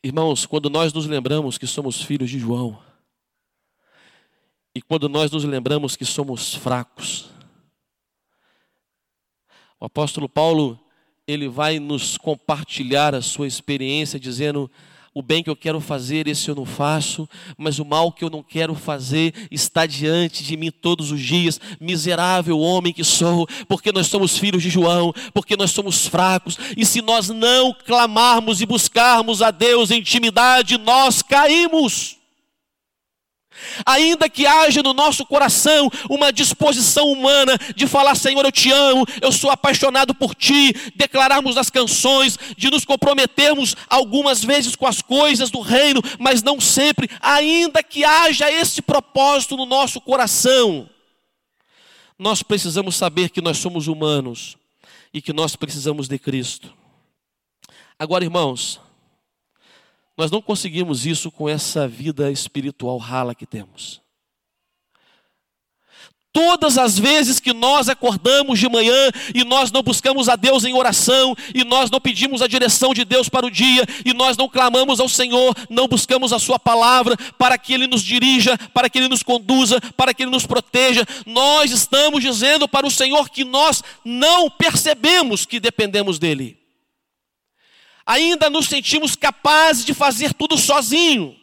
Irmãos, 0.03 0.47
quando 0.47 0.71
nós 0.71 0.93
nos 0.93 1.07
lembramos 1.07 1.59
que 1.59 1.67
somos 1.67 2.01
filhos 2.01 2.31
de 2.31 2.39
João, 2.39 2.83
e 4.75 4.81
quando 4.81 5.09
nós 5.09 5.31
nos 5.31 5.45
lembramos 5.45 5.97
que 5.97 6.05
somos 6.05 6.55
fracos, 6.55 7.31
o 9.81 9.85
apóstolo 9.85 10.29
Paulo, 10.29 10.79
ele 11.27 11.49
vai 11.49 11.79
nos 11.79 12.17
compartilhar 12.17 13.15
a 13.15 13.21
sua 13.21 13.47
experiência, 13.47 14.19
dizendo: 14.19 14.71
o 15.15 15.23
bem 15.23 15.43
que 15.43 15.51
eu 15.51 15.57
quero 15.57 15.81
fazer, 15.81 16.29
esse 16.29 16.49
eu 16.49 16.55
não 16.55 16.65
faço, 16.65 17.29
mas 17.57 17.79
o 17.79 17.85
mal 17.85 18.13
que 18.13 18.25
eu 18.25 18.31
não 18.31 18.43
quero 18.43 18.75
fazer 18.75 19.35
está 19.51 19.87
diante 19.87 20.45
de 20.45 20.57
mim 20.57 20.71
todos 20.71 21.11
os 21.11 21.21
dias. 21.21 21.61
Miserável 21.81 22.59
homem 22.59 22.93
que 22.93 23.05
sou, 23.05 23.47
porque 23.67 23.93
nós 23.93 24.07
somos 24.09 24.37
filhos 24.37 24.63
de 24.63 24.71
João, 24.71 25.13
porque 25.33 25.57
nós 25.57 25.71
somos 25.71 26.07
fracos, 26.07 26.59
e 26.77 26.85
se 26.85 27.01
nós 27.01 27.29
não 27.29 27.73
clamarmos 27.73 28.61
e 28.61 28.67
buscarmos 28.67 29.43
a 29.43 29.51
Deus 29.51 29.91
em 29.91 30.01
intimidade, 30.01 30.79
nós 30.79 31.23
caímos. 31.23 32.18
Ainda 33.85 34.29
que 34.29 34.47
haja 34.47 34.83
no 34.83 34.93
nosso 34.93 35.25
coração 35.25 35.91
uma 36.09 36.33
disposição 36.33 37.11
humana 37.11 37.59
de 37.75 37.87
falar, 37.87 38.15
Senhor, 38.15 38.45
eu 38.45 38.53
te 38.53 38.71
amo, 38.71 39.07
eu 39.21 39.33
sou 39.33 39.51
apaixonado 39.51 40.15
por 40.15 40.35
ti, 40.35 40.73
declararmos 40.95 41.57
as 41.57 41.71
canções, 41.71 42.39
de 42.57 42.71
nos 42.71 42.85
comprometermos 42.85 43.75
algumas 43.89 44.43
vezes 44.43 44.77
com 44.77 44.87
as 44.87 45.03
coisas 45.03 45.51
do 45.51 45.61
reino, 45.61 46.03
mas 46.19 46.43
não 46.43 46.61
sempre, 46.61 47.09
ainda 47.21 47.83
que 47.83 48.05
haja 48.05 48.51
esse 48.51 48.83
propósito 48.83 49.57
no 49.57 49.67
nosso 49.67 50.01
coração, 50.01 50.89
nós 52.19 52.43
precisamos 52.43 52.97
saber 52.97 53.31
que 53.31 53.41
nós 53.41 53.59
somos 53.59 53.87
humanos 53.87 54.57
e 55.15 55.23
que 55.23 55.33
nós 55.33 55.55
precisamos 55.55 56.09
de 56.09 56.19
Cristo. 56.19 56.75
Agora, 57.99 58.25
irmãos, 58.25 58.81
nós 60.19 60.33
não 60.33 60.43
conseguimos 60.43 61.07
isso 61.07 61.31
com 61.31 61.49
essa 61.49 61.87
vida 61.87 62.29
espiritual 62.33 62.99
rala 62.99 63.37
que 63.37 63.47
temos. 63.47 64.03
Todas 66.33 66.77
as 66.77 66.99
vezes 66.99 67.39
que 67.39 67.53
nós 67.53 67.89
acordamos 67.89 68.59
de 68.59 68.69
manhã 68.69 69.11
e 69.33 69.45
nós 69.45 69.71
não 69.71 69.81
buscamos 69.81 70.29
a 70.29 70.35
Deus 70.35 70.65
em 70.65 70.75
oração, 70.75 71.37
e 71.55 71.63
nós 71.63 71.89
não 71.89 72.01
pedimos 72.01 72.43
a 72.43 72.49
direção 72.49 72.93
de 72.93 73.05
Deus 73.05 73.29
para 73.29 73.47
o 73.47 73.51
dia, 73.51 73.85
e 74.05 74.13
nós 74.13 74.37
não 74.37 74.49
clamamos 74.49 74.99
ao 74.99 75.09
Senhor, 75.09 75.55
não 75.71 75.87
buscamos 75.87 76.33
a 76.33 76.39
Sua 76.39 76.59
palavra 76.59 77.17
para 77.39 77.57
que 77.57 77.73
Ele 77.73 77.87
nos 77.87 78.03
dirija, 78.03 78.59
para 78.75 78.91
que 78.91 78.99
Ele 78.99 79.09
nos 79.09 79.23
conduza, 79.23 79.81
para 79.97 80.13
que 80.13 80.25
Ele 80.25 80.33
nos 80.33 80.47
proteja, 80.47 81.07
nós 81.27 81.71
estamos 81.71 82.23
dizendo 82.23 82.69
para 82.69 82.87
o 82.87 82.91
Senhor 82.91 83.31
que 83.31 83.45
nós 83.45 83.85
não 84.05 84.51
percebemos 84.51 85.47
que 85.47 85.61
dependemos 85.61 86.19
dEle 86.19 86.58
ainda 88.09 88.49
nos 88.49 88.67
sentimos 88.67 89.15
capazes 89.15 89.85
de 89.85 89.93
fazer 89.93 90.33
tudo 90.33 90.57
sozinho. 90.57 91.37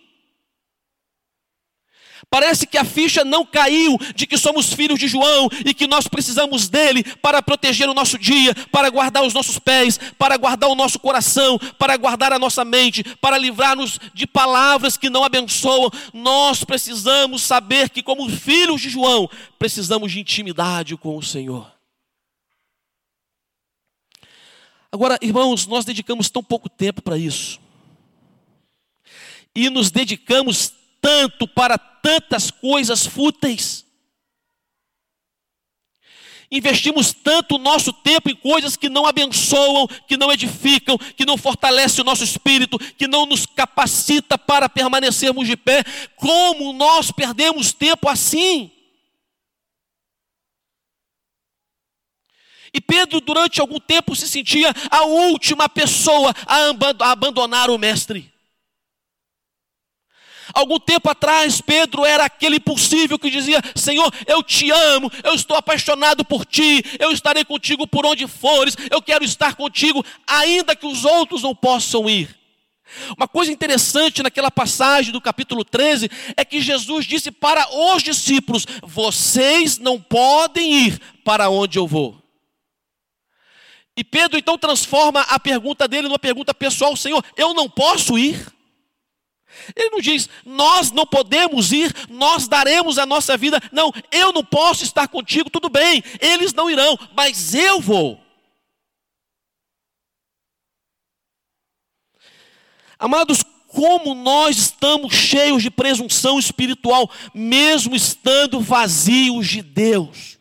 Parece 2.28 2.66
que 2.66 2.78
a 2.78 2.84
ficha 2.84 3.24
não 3.24 3.46
caiu 3.46 4.00
de 4.16 4.26
que 4.26 4.36
somos 4.36 4.74
filhos 4.74 4.98
de 4.98 5.08
João 5.08 5.48
e 5.64 5.76
que 5.76 5.86
nós 5.86 6.08
precisamos 6.08 6.68
dele 6.68 7.04
para 7.22 7.40
proteger 7.42 7.88
o 7.88 7.94
nosso 7.94 8.18
dia, 8.18 8.56
para 8.72 8.90
guardar 8.90 9.24
os 9.24 9.34
nossos 9.34 9.60
pés, 9.60 10.00
para 10.18 10.36
guardar 10.38 10.68
o 10.70 10.76
nosso 10.76 10.98
coração, 10.98 11.60
para 11.78 11.96
guardar 11.98 12.34
a 12.34 12.40
nossa 12.40 12.66
mente, 12.66 13.04
para 13.22 13.38
livrar-nos 13.38 14.00
de 14.12 14.26
palavras 14.26 14.98
que 14.98 15.10
não 15.10 15.24
abençoam. 15.24 15.92
Nós 16.14 16.64
precisamos 16.64 17.44
saber 17.44 17.92
que, 17.92 18.02
como 18.02 18.28
filhos 18.28 18.82
de 18.82 18.90
João, 18.90 19.30
precisamos 19.60 20.12
de 20.12 20.20
intimidade 20.20 20.98
com 20.98 21.16
o 21.16 21.24
Senhor. 21.24 21.75
Agora, 24.96 25.20
irmãos, 25.22 25.68
nós 25.68 25.84
dedicamos 25.84 26.30
tão 26.30 26.42
pouco 26.42 26.70
tempo 26.70 27.02
para 27.02 27.18
isso. 27.18 27.60
E 29.54 29.70
nos 29.70 29.92
dedicamos 29.92 30.72
tanto 31.02 31.46
para 31.46 31.78
tantas 31.78 32.50
coisas 32.50 33.06
fúteis. 33.06 33.86
Investimos 36.50 37.12
tanto 37.12 37.56
o 37.56 37.58
nosso 37.58 37.92
tempo 37.92 38.30
em 38.30 38.36
coisas 38.38 38.78
que 38.78 38.88
não 38.88 39.06
abençoam, 39.06 39.86
que 40.08 40.16
não 40.16 40.32
edificam, 40.32 40.98
que 40.98 41.26
não 41.26 41.38
fortalecem 41.38 42.02
o 42.02 42.06
nosso 42.06 42.24
espírito, 42.24 42.80
que 42.80 43.06
não 43.06 43.26
nos 43.26 43.46
capacita 43.46 44.38
para 44.38 44.70
permanecermos 44.70 45.46
de 45.46 45.58
pé. 45.58 45.84
Como 46.16 46.72
nós 46.72 47.12
perdemos 47.12 47.74
tempo 47.74 48.08
assim? 48.08 48.72
E 52.76 52.82
Pedro, 52.82 53.22
durante 53.22 53.62
algum 53.62 53.80
tempo, 53.80 54.14
se 54.18 54.28
sentia 54.28 54.74
a 54.92 55.06
última 55.06 55.70
pessoa 55.70 56.36
a 56.46 57.10
abandonar 57.10 57.70
o 57.70 57.78
Mestre. 57.78 58.30
Algum 60.54 60.78
tempo 60.78 61.10
atrás, 61.10 61.62
Pedro 61.62 62.04
era 62.04 62.26
aquele 62.26 62.58
impossível 62.58 63.18
que 63.18 63.30
dizia: 63.30 63.62
Senhor, 63.74 64.14
eu 64.28 64.44
te 64.44 64.70
amo, 64.72 65.10
eu 65.24 65.34
estou 65.34 65.56
apaixonado 65.56 66.26
por 66.26 66.46
ti, 66.46 66.84
eu 67.00 67.14
estarei 67.14 67.46
contigo 67.46 67.88
por 67.88 68.06
onde 68.06 68.28
fores, 68.28 68.76
eu 68.92 69.02
quero 69.02 69.24
estar 69.24 69.56
contigo, 69.56 70.06
ainda 70.28 70.76
que 70.76 70.86
os 70.86 71.06
outros 71.06 71.44
não 71.44 71.56
possam 71.56 72.10
ir. 72.10 72.38
Uma 73.18 73.28
coisa 73.28 73.54
interessante 73.54 74.22
naquela 74.22 74.52
passagem 74.52 75.14
do 75.14 75.22
capítulo 75.22 75.64
13 75.64 76.12
é 76.36 76.44
que 76.44 76.60
Jesus 76.60 77.06
disse 77.06 77.32
para 77.32 77.70
os 77.74 78.04
discípulos: 78.04 78.66
Vocês 78.84 79.78
não 79.78 79.98
podem 79.98 80.88
ir 80.88 81.00
para 81.24 81.50
onde 81.50 81.80
eu 81.80 81.88
vou. 81.88 82.25
E 83.98 84.04
Pedro 84.04 84.38
então 84.38 84.58
transforma 84.58 85.22
a 85.22 85.40
pergunta 85.40 85.88
dele 85.88 86.08
numa 86.08 86.20
pergunta 86.20 86.54
pessoal: 86.54 86.96
Senhor, 86.96 87.24
eu 87.38 87.54
não 87.54 87.70
posso 87.70 88.18
ir? 88.18 88.54
Ele 89.74 89.90
não 89.90 90.02
diz, 90.02 90.30
nós 90.46 90.92
não 90.92 91.08
podemos 91.08 91.72
ir, 91.72 91.94
nós 92.10 92.48
daremos 92.48 92.98
a 92.98 93.06
nossa 93.06 93.38
vida. 93.38 93.60
Não, 93.72 93.92
eu 94.12 94.34
não 94.34 94.44
posso 94.44 94.84
estar 94.84 95.08
contigo, 95.08 95.50
tudo 95.50 95.70
bem, 95.70 96.04
eles 96.20 96.54
não 96.54 96.70
irão, 96.70 96.98
mas 97.16 97.54
eu 97.54 97.80
vou. 97.80 98.20
Amados, 103.00 103.44
como 103.68 104.14
nós 104.14 104.58
estamos 104.58 105.14
cheios 105.14 105.62
de 105.62 105.70
presunção 105.70 106.40
espiritual, 106.40 107.10
mesmo 107.34 107.96
estando 107.96 108.60
vazios 108.60 109.48
de 109.48 109.62
Deus. 109.62 110.35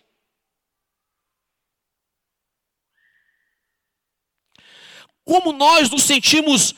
Como 5.24 5.52
nós 5.52 5.88
nos 5.90 6.02
sentimos 6.02 6.74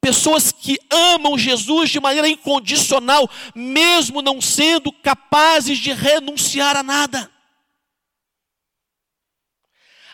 pessoas 0.00 0.52
que 0.52 0.78
amam 0.90 1.38
Jesus 1.38 1.90
de 1.90 1.98
maneira 1.98 2.28
incondicional, 2.28 3.28
mesmo 3.54 4.20
não 4.20 4.40
sendo 4.40 4.92
capazes 4.92 5.78
de 5.78 5.92
renunciar 5.92 6.76
a 6.76 6.82
nada. 6.82 7.30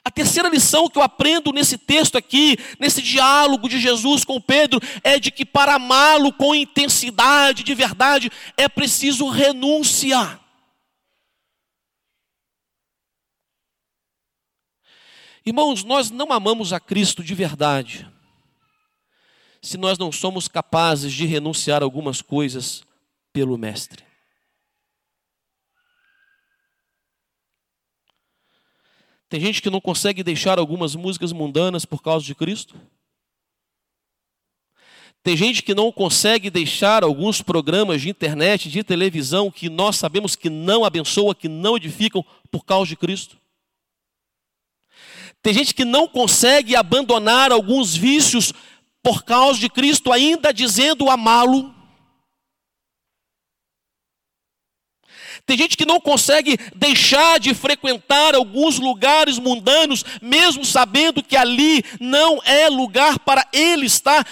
A 0.04 0.10
terceira 0.10 0.48
lição 0.48 0.88
que 0.88 0.96
eu 0.96 1.02
aprendo 1.02 1.52
nesse 1.52 1.76
texto 1.76 2.16
aqui, 2.16 2.56
nesse 2.78 3.02
diálogo 3.02 3.68
de 3.68 3.78
Jesus 3.78 4.24
com 4.24 4.40
Pedro, 4.40 4.80
é 5.04 5.18
de 5.18 5.30
que 5.30 5.44
para 5.44 5.74
amá-lo 5.74 6.32
com 6.32 6.54
intensidade, 6.54 7.62
de 7.62 7.74
verdade, 7.74 8.30
é 8.56 8.68
preciso 8.68 9.28
renunciar. 9.28 10.40
Irmãos, 15.50 15.82
nós 15.82 16.12
não 16.12 16.30
amamos 16.30 16.72
a 16.72 16.78
Cristo 16.78 17.24
de 17.24 17.34
verdade 17.34 18.08
se 19.60 19.76
nós 19.76 19.98
não 19.98 20.12
somos 20.12 20.46
capazes 20.46 21.12
de 21.12 21.26
renunciar 21.26 21.82
algumas 21.82 22.22
coisas 22.22 22.84
pelo 23.32 23.58
Mestre. 23.58 24.04
Tem 29.28 29.40
gente 29.40 29.60
que 29.60 29.68
não 29.68 29.80
consegue 29.80 30.22
deixar 30.22 30.56
algumas 30.56 30.94
músicas 30.94 31.32
mundanas 31.32 31.84
por 31.84 32.00
causa 32.00 32.24
de 32.24 32.34
Cristo. 32.36 32.80
Tem 35.20 35.36
gente 35.36 35.64
que 35.64 35.74
não 35.74 35.90
consegue 35.90 36.48
deixar 36.48 37.02
alguns 37.02 37.42
programas 37.42 38.00
de 38.00 38.08
internet, 38.08 38.70
de 38.70 38.84
televisão, 38.84 39.50
que 39.50 39.68
nós 39.68 39.96
sabemos 39.96 40.36
que 40.36 40.48
não 40.48 40.84
abençoam, 40.84 41.34
que 41.34 41.48
não 41.48 41.76
edificam 41.76 42.24
por 42.52 42.64
causa 42.64 42.90
de 42.90 42.94
Cristo. 42.96 43.40
Tem 45.42 45.54
gente 45.54 45.74
que 45.74 45.84
não 45.84 46.06
consegue 46.06 46.76
abandonar 46.76 47.50
alguns 47.50 47.96
vícios 47.96 48.52
por 49.02 49.24
causa 49.24 49.58
de 49.58 49.68
Cristo, 49.70 50.12
ainda 50.12 50.52
dizendo 50.52 51.10
amá-lo. 51.10 51.74
Tem 55.46 55.56
gente 55.56 55.76
que 55.76 55.86
não 55.86 56.00
consegue 56.00 56.58
deixar 56.76 57.40
de 57.40 57.54
frequentar 57.54 58.34
alguns 58.34 58.78
lugares 58.78 59.38
mundanos, 59.38 60.04
mesmo 60.20 60.64
sabendo 60.64 61.22
que 61.22 61.36
ali 61.36 61.82
não 61.98 62.40
é 62.44 62.68
lugar 62.68 63.18
para 63.18 63.46
ele 63.52 63.86
estar 63.86 64.26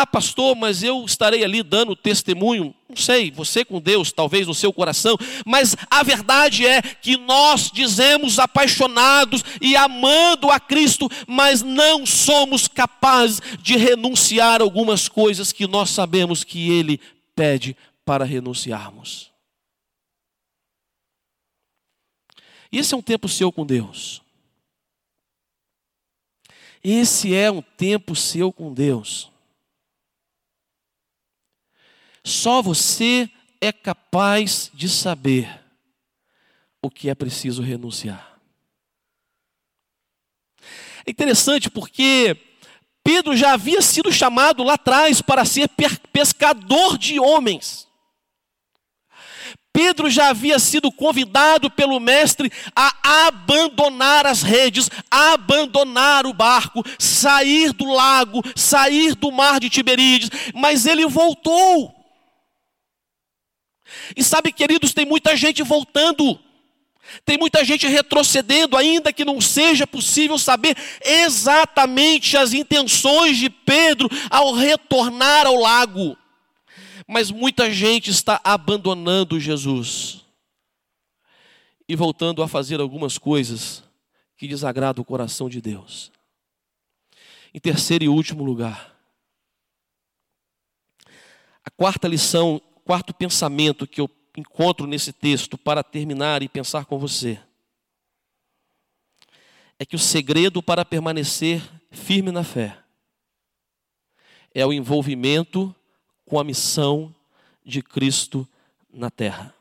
ah, 0.00 0.06
pastor, 0.06 0.56
mas 0.56 0.82
eu 0.82 1.04
estarei 1.04 1.44
ali 1.44 1.62
dando 1.62 1.94
testemunho. 1.94 2.74
Não 2.88 2.96
sei, 2.96 3.30
você 3.30 3.64
com 3.64 3.80
Deus, 3.80 4.12
talvez 4.12 4.46
no 4.46 4.54
seu 4.54 4.72
coração, 4.72 5.16
mas 5.46 5.76
a 5.90 6.02
verdade 6.02 6.66
é 6.66 6.80
que 6.80 7.16
nós 7.16 7.70
dizemos 7.70 8.38
apaixonados 8.38 9.42
e 9.60 9.76
amando 9.76 10.50
a 10.50 10.60
Cristo, 10.60 11.10
mas 11.26 11.62
não 11.62 12.04
somos 12.06 12.68
capazes 12.68 13.40
de 13.60 13.76
renunciar 13.76 14.60
algumas 14.60 15.08
coisas 15.08 15.52
que 15.52 15.66
nós 15.66 15.90
sabemos 15.90 16.44
que 16.44 16.70
Ele 16.70 17.00
pede 17.34 17.76
para 18.04 18.24
renunciarmos. 18.24 19.30
Esse 22.70 22.94
é 22.94 22.96
um 22.96 23.02
tempo 23.02 23.28
seu 23.28 23.50
com 23.50 23.66
Deus. 23.66 24.22
Esse 26.84 27.34
é 27.34 27.50
um 27.50 27.62
tempo 27.62 28.16
seu 28.16 28.52
com 28.52 28.72
Deus. 28.72 29.31
Só 32.24 32.62
você 32.62 33.28
é 33.60 33.72
capaz 33.72 34.70
de 34.74 34.88
saber 34.88 35.60
o 36.80 36.90
que 36.90 37.08
é 37.08 37.14
preciso 37.14 37.62
renunciar. 37.62 38.40
É 41.06 41.10
interessante 41.10 41.68
porque 41.70 42.36
Pedro 43.04 43.36
já 43.36 43.52
havia 43.52 43.82
sido 43.82 44.12
chamado 44.12 44.62
lá 44.62 44.74
atrás 44.74 45.20
para 45.20 45.44
ser 45.44 45.68
pescador 46.12 46.96
de 46.96 47.18
homens. 47.18 47.88
Pedro 49.72 50.10
já 50.10 50.28
havia 50.28 50.58
sido 50.58 50.92
convidado 50.92 51.70
pelo 51.70 51.98
Mestre 51.98 52.52
a 52.76 53.26
abandonar 53.26 54.26
as 54.26 54.42
redes, 54.42 54.90
a 55.10 55.32
abandonar 55.32 56.26
o 56.26 56.34
barco, 56.34 56.84
sair 56.98 57.72
do 57.72 57.86
lago, 57.86 58.42
sair 58.54 59.14
do 59.14 59.32
mar 59.32 59.58
de 59.58 59.70
Tiberíades, 59.70 60.30
mas 60.54 60.84
ele 60.84 61.06
voltou. 61.06 62.01
E 64.16 64.22
sabe, 64.22 64.52
queridos, 64.52 64.92
tem 64.92 65.04
muita 65.04 65.36
gente 65.36 65.62
voltando. 65.62 66.38
Tem 67.24 67.36
muita 67.36 67.64
gente 67.64 67.86
retrocedendo, 67.86 68.76
ainda 68.76 69.12
que 69.12 69.24
não 69.24 69.40
seja 69.40 69.86
possível 69.86 70.38
saber 70.38 70.76
exatamente 71.04 72.36
as 72.36 72.52
intenções 72.52 73.36
de 73.36 73.50
Pedro 73.50 74.08
ao 74.30 74.52
retornar 74.52 75.46
ao 75.46 75.56
lago. 75.56 76.16
Mas 77.06 77.30
muita 77.30 77.70
gente 77.70 78.10
está 78.10 78.40
abandonando 78.44 79.40
Jesus 79.40 80.24
e 81.88 81.96
voltando 81.96 82.42
a 82.42 82.48
fazer 82.48 82.80
algumas 82.80 83.18
coisas 83.18 83.82
que 84.36 84.48
desagradam 84.48 85.02
o 85.02 85.04
coração 85.04 85.48
de 85.48 85.60
Deus. 85.60 86.10
Em 87.52 87.60
terceiro 87.60 88.04
e 88.04 88.08
último 88.08 88.44
lugar, 88.44 88.96
a 91.64 91.70
quarta 91.70 92.08
lição, 92.08 92.60
quarto 92.92 93.14
pensamento 93.14 93.86
que 93.86 94.02
eu 94.02 94.10
encontro 94.36 94.86
nesse 94.86 95.14
texto 95.14 95.56
para 95.56 95.82
terminar 95.82 96.42
e 96.42 96.48
pensar 96.48 96.84
com 96.84 96.98
você 96.98 97.40
é 99.78 99.86
que 99.86 99.96
o 99.96 99.98
segredo 99.98 100.62
para 100.62 100.84
permanecer 100.84 101.62
firme 101.90 102.30
na 102.30 102.44
fé 102.44 102.76
é 104.54 104.66
o 104.66 104.74
envolvimento 104.74 105.74
com 106.26 106.38
a 106.38 106.44
missão 106.44 107.14
de 107.64 107.80
Cristo 107.80 108.46
na 108.92 109.10
terra. 109.10 109.54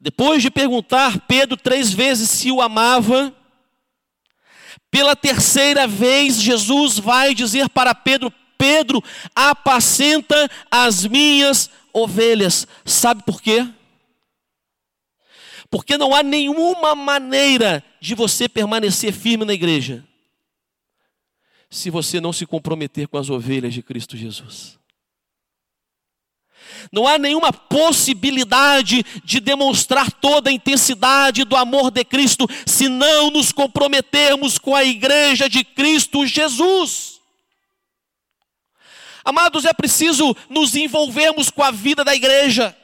Depois 0.00 0.40
de 0.40 0.48
perguntar 0.48 1.26
Pedro 1.26 1.56
três 1.56 1.92
vezes 1.92 2.30
se 2.30 2.52
o 2.52 2.60
amava, 2.60 3.34
pela 4.92 5.16
terceira 5.16 5.88
vez 5.88 6.40
Jesus 6.40 7.00
vai 7.00 7.34
dizer 7.34 7.68
para 7.68 7.96
Pedro: 7.96 8.32
Pedro, 8.56 9.02
apacenta 9.34 10.50
as 10.70 11.06
minhas 11.06 11.70
ovelhas. 11.92 12.66
Sabe 12.84 13.22
por 13.24 13.40
quê? 13.40 13.66
Porque 15.70 15.98
não 15.98 16.14
há 16.14 16.22
nenhuma 16.22 16.94
maneira 16.94 17.82
de 18.00 18.14
você 18.14 18.48
permanecer 18.48 19.12
firme 19.12 19.44
na 19.44 19.52
igreja 19.52 20.04
se 21.68 21.90
você 21.90 22.20
não 22.20 22.32
se 22.32 22.46
comprometer 22.46 23.08
com 23.08 23.18
as 23.18 23.28
ovelhas 23.28 23.74
de 23.74 23.82
Cristo 23.82 24.16
Jesus. 24.16 24.78
Não 26.92 27.06
há 27.06 27.18
nenhuma 27.18 27.52
possibilidade 27.52 29.04
de 29.24 29.40
demonstrar 29.40 30.10
toda 30.10 30.50
a 30.50 30.52
intensidade 30.52 31.44
do 31.44 31.56
amor 31.56 31.90
de 31.90 32.04
Cristo 32.04 32.46
se 32.64 32.88
não 32.88 33.30
nos 33.30 33.52
comprometermos 33.52 34.58
com 34.58 34.74
a 34.74 34.84
igreja 34.84 35.48
de 35.48 35.64
Cristo 35.64 36.26
Jesus. 36.26 37.05
Amados, 39.26 39.64
é 39.64 39.72
preciso 39.72 40.36
nos 40.48 40.76
envolvermos 40.76 41.50
com 41.50 41.60
a 41.60 41.72
vida 41.72 42.04
da 42.04 42.14
igreja. 42.14 42.76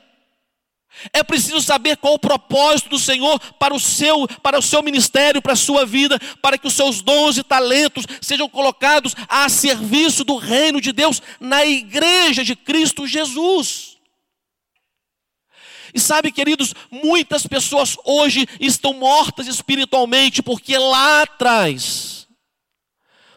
É 1.13 1.23
preciso 1.23 1.63
saber 1.63 1.97
qual 1.97 2.15
o 2.15 2.19
propósito 2.19 2.91
do 2.91 2.99
Senhor 2.99 3.39
para 3.61 3.73
o 3.73 3.79
seu, 3.79 4.27
para 4.43 4.59
o 4.59 4.63
seu 4.63 4.83
ministério, 4.83 5.41
para 5.41 5.53
a 5.53 5.57
sua 5.57 5.87
vida, 5.87 6.19
para 6.43 6.59
que 6.59 6.67
os 6.67 6.75
seus 6.75 7.01
dons 7.01 7.39
e 7.39 7.45
talentos 7.45 8.05
sejam 8.21 8.49
colocados 8.49 9.15
a 9.29 9.49
serviço 9.49 10.25
do 10.25 10.37
reino 10.37 10.81
de 10.81 10.91
Deus 10.91 11.23
na 11.39 11.65
igreja 11.65 12.43
de 12.43 12.57
Cristo 12.57 13.07
Jesus. 13.07 13.97
E 15.95 16.01
sabe, 16.01 16.33
queridos, 16.33 16.75
muitas 16.91 17.47
pessoas 17.47 17.97
hoje 18.05 18.49
estão 18.59 18.95
mortas 18.95 19.47
espiritualmente 19.47 20.43
porque 20.43 20.77
lá 20.77 21.23
atrás 21.23 22.27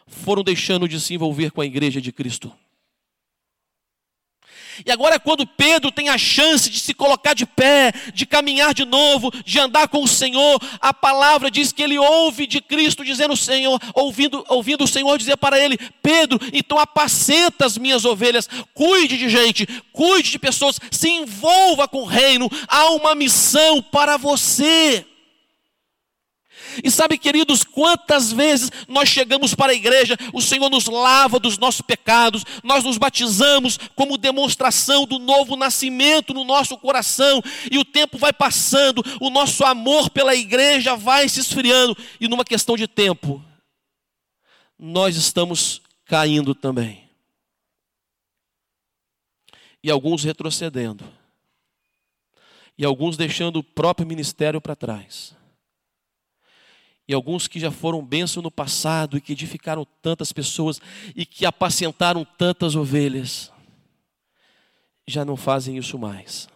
foram 0.07 0.43
deixando 0.43 0.87
de 0.87 0.99
se 0.99 1.13
envolver 1.13 1.51
com 1.51 1.61
a 1.61 1.65
igreja 1.67 2.01
de 2.01 2.11
Cristo. 2.11 2.51
E 4.83 4.91
agora, 4.91 5.19
quando 5.19 5.45
Pedro 5.45 5.91
tem 5.91 6.09
a 6.09 6.17
chance 6.17 6.69
de 6.69 6.79
se 6.79 6.93
colocar 6.93 7.33
de 7.33 7.45
pé, 7.45 7.93
de 8.13 8.25
caminhar 8.25 8.73
de 8.73 8.85
novo, 8.85 9.31
de 9.43 9.59
andar 9.59 9.87
com 9.87 10.01
o 10.01 10.07
Senhor, 10.07 10.59
a 10.81 10.93
palavra 10.93 11.51
diz 11.51 11.71
que 11.71 11.83
ele 11.83 11.97
ouve 11.97 12.47
de 12.47 12.59
Cristo 12.59 13.05
dizendo 13.05 13.33
o 13.33 13.37
Senhor, 13.37 13.79
ouvindo, 13.93 14.43
ouvindo 14.49 14.83
o 14.83 14.87
Senhor 14.87 15.17
dizer 15.17 15.37
para 15.37 15.59
ele: 15.59 15.77
Pedro, 16.01 16.39
então 16.51 16.79
apacenta 16.79 17.65
as 17.65 17.77
minhas 17.77 18.05
ovelhas, 18.05 18.49
cuide 18.73 19.17
de 19.17 19.29
gente, 19.29 19.67
cuide 19.93 20.31
de 20.31 20.39
pessoas, 20.39 20.79
se 20.91 21.09
envolva 21.09 21.87
com 21.87 22.01
o 22.01 22.05
reino, 22.05 22.49
há 22.67 22.89
uma 22.91 23.15
missão 23.15 23.81
para 23.81 24.17
você. 24.17 25.05
E 26.83 26.91
sabe, 26.91 27.17
queridos, 27.17 27.63
quantas 27.63 28.31
vezes 28.31 28.71
nós 28.87 29.09
chegamos 29.09 29.53
para 29.53 29.71
a 29.71 29.75
igreja, 29.75 30.17
o 30.33 30.41
Senhor 30.41 30.69
nos 30.69 30.85
lava 30.85 31.39
dos 31.39 31.57
nossos 31.57 31.81
pecados, 31.81 32.43
nós 32.63 32.83
nos 32.83 32.97
batizamos 32.97 33.77
como 33.95 34.17
demonstração 34.17 35.05
do 35.05 35.19
novo 35.19 35.55
nascimento 35.55 36.33
no 36.33 36.43
nosso 36.43 36.77
coração, 36.77 37.41
e 37.71 37.77
o 37.77 37.85
tempo 37.85 38.17
vai 38.17 38.33
passando, 38.33 39.03
o 39.19 39.29
nosso 39.29 39.63
amor 39.63 40.09
pela 40.09 40.35
igreja 40.35 40.95
vai 40.95 41.29
se 41.29 41.39
esfriando, 41.39 41.95
e 42.19 42.27
numa 42.27 42.45
questão 42.45 42.75
de 42.75 42.87
tempo, 42.87 43.43
nós 44.77 45.15
estamos 45.15 45.81
caindo 46.05 46.53
também. 46.53 47.03
E 49.83 49.89
alguns 49.89 50.23
retrocedendo, 50.23 51.05
e 52.77 52.83
alguns 52.83 53.15
deixando 53.15 53.57
o 53.57 53.63
próprio 53.63 54.05
ministério 54.05 54.59
para 54.59 54.75
trás 54.75 55.35
e 57.07 57.13
alguns 57.13 57.47
que 57.47 57.59
já 57.59 57.71
foram 57.71 58.03
bênção 58.03 58.41
no 58.41 58.49
passado 58.49 59.17
e 59.17 59.21
que 59.21 59.33
edificaram 59.33 59.85
tantas 60.01 60.31
pessoas 60.31 60.81
e 61.15 61.25
que 61.25 61.45
apacentaram 61.45 62.25
tantas 62.25 62.75
ovelhas, 62.75 63.51
já 65.07 65.23
não 65.23 65.37
fazem 65.37 65.77
isso 65.77 65.99
mais. 65.99 66.47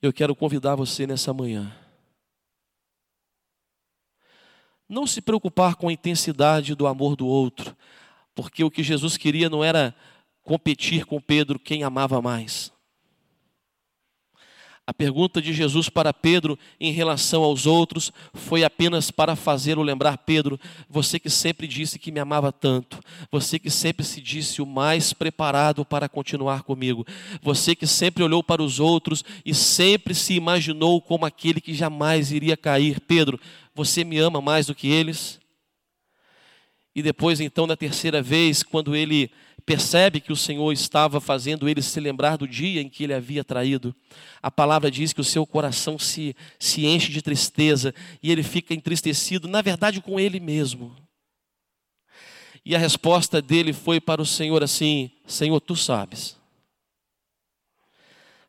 Eu 0.00 0.12
quero 0.12 0.34
convidar 0.34 0.76
você 0.76 1.06
nessa 1.06 1.32
manhã. 1.32 1.74
Não 4.88 5.06
se 5.06 5.20
preocupar 5.20 5.74
com 5.74 5.88
a 5.88 5.92
intensidade 5.92 6.74
do 6.74 6.86
amor 6.86 7.16
do 7.16 7.26
outro, 7.26 7.76
porque 8.34 8.62
o 8.62 8.70
que 8.70 8.82
Jesus 8.82 9.16
queria 9.16 9.50
não 9.50 9.64
era 9.64 9.94
competir 10.42 11.04
com 11.04 11.20
Pedro 11.20 11.58
quem 11.58 11.82
amava 11.82 12.22
mais. 12.22 12.72
A 14.88 14.94
pergunta 14.94 15.42
de 15.42 15.52
Jesus 15.52 15.88
para 15.88 16.14
Pedro 16.14 16.56
em 16.78 16.92
relação 16.92 17.42
aos 17.42 17.66
outros 17.66 18.12
foi 18.32 18.62
apenas 18.62 19.10
para 19.10 19.34
fazê-lo 19.34 19.82
lembrar: 19.82 20.16
Pedro, 20.18 20.60
você 20.88 21.18
que 21.18 21.28
sempre 21.28 21.66
disse 21.66 21.98
que 21.98 22.12
me 22.12 22.20
amava 22.20 22.52
tanto, 22.52 23.00
você 23.28 23.58
que 23.58 23.68
sempre 23.68 24.04
se 24.04 24.20
disse 24.20 24.62
o 24.62 24.66
mais 24.66 25.12
preparado 25.12 25.84
para 25.84 26.08
continuar 26.08 26.62
comigo, 26.62 27.04
você 27.42 27.74
que 27.74 27.86
sempre 27.86 28.22
olhou 28.22 28.44
para 28.44 28.62
os 28.62 28.78
outros 28.78 29.24
e 29.44 29.52
sempre 29.52 30.14
se 30.14 30.34
imaginou 30.34 31.02
como 31.02 31.26
aquele 31.26 31.60
que 31.60 31.74
jamais 31.74 32.30
iria 32.30 32.56
cair. 32.56 33.00
Pedro, 33.00 33.40
você 33.74 34.04
me 34.04 34.18
ama 34.18 34.40
mais 34.40 34.66
do 34.66 34.74
que 34.74 34.86
eles? 34.86 35.40
E 36.94 37.02
depois, 37.02 37.40
então, 37.40 37.66
na 37.66 37.76
terceira 37.76 38.22
vez, 38.22 38.62
quando 38.62 38.94
ele 38.94 39.32
percebe 39.66 40.20
que 40.20 40.32
o 40.32 40.36
Senhor 40.36 40.72
estava 40.72 41.20
fazendo 41.20 41.68
ele 41.68 41.82
se 41.82 41.98
lembrar 41.98 42.36
do 42.36 42.46
dia 42.46 42.80
em 42.80 42.88
que 42.88 43.02
ele 43.02 43.12
havia 43.12 43.42
traído. 43.42 43.94
A 44.40 44.48
palavra 44.48 44.88
diz 44.88 45.12
que 45.12 45.20
o 45.20 45.24
seu 45.24 45.44
coração 45.44 45.98
se, 45.98 46.36
se 46.56 46.86
enche 46.86 47.10
de 47.10 47.20
tristeza 47.20 47.92
e 48.22 48.30
ele 48.30 48.44
fica 48.44 48.72
entristecido, 48.72 49.48
na 49.48 49.60
verdade, 49.60 50.00
com 50.00 50.20
ele 50.20 50.38
mesmo. 50.38 50.94
E 52.64 52.76
a 52.76 52.78
resposta 52.78 53.42
dele 53.42 53.72
foi 53.72 54.00
para 54.00 54.22
o 54.22 54.26
Senhor 54.26 54.62
assim: 54.62 55.10
Senhor, 55.26 55.60
tu 55.60 55.74
sabes. 55.74 56.36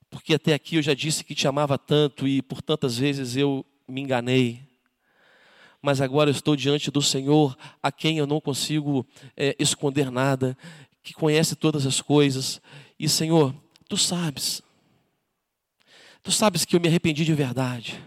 Porque 0.10 0.36
até 0.36 0.54
aqui 0.54 0.76
eu 0.76 0.82
já 0.84 0.94
disse 0.94 1.24
que 1.24 1.36
te 1.36 1.48
amava 1.48 1.78
tanto 1.78 2.28
e 2.28 2.42
por 2.44 2.62
tantas 2.62 2.98
vezes 2.98 3.36
eu 3.36 3.66
me 3.88 4.02
enganei 4.02 4.68
mas 5.82 6.02
agora 6.02 6.30
eu 6.30 6.34
estou 6.34 6.56
diante 6.56 6.90
do 6.90 7.02
Senhor, 7.02 7.58
a 7.82 7.92
quem 7.92 8.18
eu 8.18 8.28
não 8.28 8.42
consigo 8.42 9.06
é, 9.36 9.56
esconder 9.60 10.12
nada 10.12 10.58
que 11.08 11.14
conhece 11.14 11.56
todas 11.56 11.86
as 11.86 12.02
coisas. 12.02 12.62
E 13.00 13.08
Senhor, 13.08 13.56
tu 13.88 13.96
sabes. 13.96 14.62
Tu 16.22 16.34
sabes 16.34 16.66
que 16.66 16.76
eu 16.76 16.82
me 16.82 16.90
arrependi 16.90 17.24
de 17.24 17.34
verdade. 17.34 18.04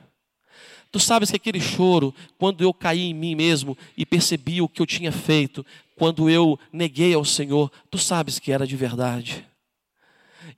Tu 0.92 1.00
sabes 1.00 1.30
que 1.30 1.36
aquele 1.36 1.60
choro, 1.60 2.14
quando 2.36 2.62
eu 2.62 2.74
caí 2.74 3.04
em 3.04 3.14
mim 3.14 3.34
mesmo 3.34 3.78
e 3.96 4.04
percebi 4.04 4.60
o 4.60 4.68
que 4.68 4.82
eu 4.82 4.86
tinha 4.86 5.10
feito, 5.10 5.64
quando 5.96 6.28
eu 6.28 6.58
neguei 6.70 7.14
ao 7.14 7.24
Senhor, 7.24 7.72
tu 7.90 7.96
sabes 7.96 8.38
que 8.38 8.52
era 8.52 8.66
de 8.66 8.76
verdade. 8.76 9.46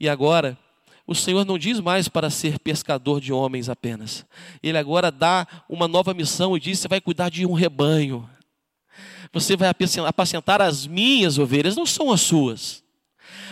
E 0.00 0.08
agora, 0.08 0.58
o 1.06 1.14
Senhor 1.14 1.44
não 1.44 1.56
diz 1.56 1.78
mais 1.78 2.08
para 2.08 2.28
ser 2.28 2.58
pescador 2.58 3.20
de 3.20 3.32
homens 3.32 3.68
apenas. 3.68 4.26
Ele 4.60 4.78
agora 4.78 5.12
dá 5.12 5.46
uma 5.68 5.86
nova 5.86 6.12
missão 6.12 6.56
e 6.56 6.60
diz: 6.60 6.80
você 6.80 6.88
vai 6.88 7.00
cuidar 7.00 7.28
de 7.28 7.46
um 7.46 7.52
rebanho. 7.52 8.28
Você 9.32 9.56
vai 9.56 9.72
apacentar 10.06 10.60
as 10.60 10.86
minhas 10.86 11.38
ovelhas, 11.38 11.74
não 11.74 11.86
são 11.86 12.12
as 12.12 12.20
suas. 12.20 12.81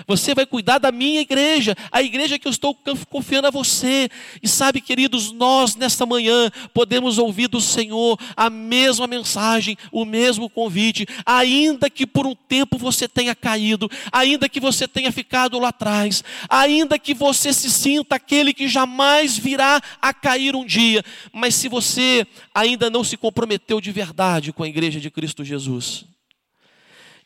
Você 0.06 0.34
vai 0.34 0.46
cuidar 0.46 0.78
da 0.78 0.90
minha 0.92 1.20
igreja, 1.20 1.76
a 1.90 2.02
igreja 2.02 2.38
que 2.38 2.46
eu 2.46 2.52
estou 2.52 2.76
confiando 3.08 3.48
a 3.48 3.50
você. 3.50 4.08
E 4.42 4.48
sabe, 4.48 4.80
queridos, 4.80 5.32
nós 5.32 5.76
nesta 5.76 6.06
manhã 6.06 6.50
podemos 6.72 7.18
ouvir 7.18 7.48
do 7.48 7.60
Senhor 7.60 8.18
a 8.36 8.50
mesma 8.50 9.06
mensagem, 9.06 9.76
o 9.92 10.04
mesmo 10.04 10.48
convite, 10.48 11.06
ainda 11.24 11.88
que 11.90 12.06
por 12.06 12.26
um 12.26 12.34
tempo 12.34 12.78
você 12.78 13.08
tenha 13.08 13.34
caído, 13.34 13.90
ainda 14.12 14.48
que 14.48 14.60
você 14.60 14.86
tenha 14.86 15.12
ficado 15.12 15.58
lá 15.58 15.68
atrás, 15.68 16.22
ainda 16.48 16.98
que 16.98 17.14
você 17.14 17.52
se 17.52 17.70
sinta 17.70 18.16
aquele 18.16 18.52
que 18.52 18.68
jamais 18.68 19.36
virá 19.36 19.80
a 20.00 20.12
cair 20.12 20.54
um 20.54 20.64
dia, 20.64 21.04
mas 21.32 21.54
se 21.54 21.68
você 21.68 22.26
ainda 22.54 22.90
não 22.90 23.04
se 23.04 23.16
comprometeu 23.16 23.80
de 23.80 23.92
verdade 23.92 24.52
com 24.52 24.62
a 24.62 24.68
igreja 24.68 25.00
de 25.00 25.10
Cristo 25.10 25.44
Jesus, 25.44 26.04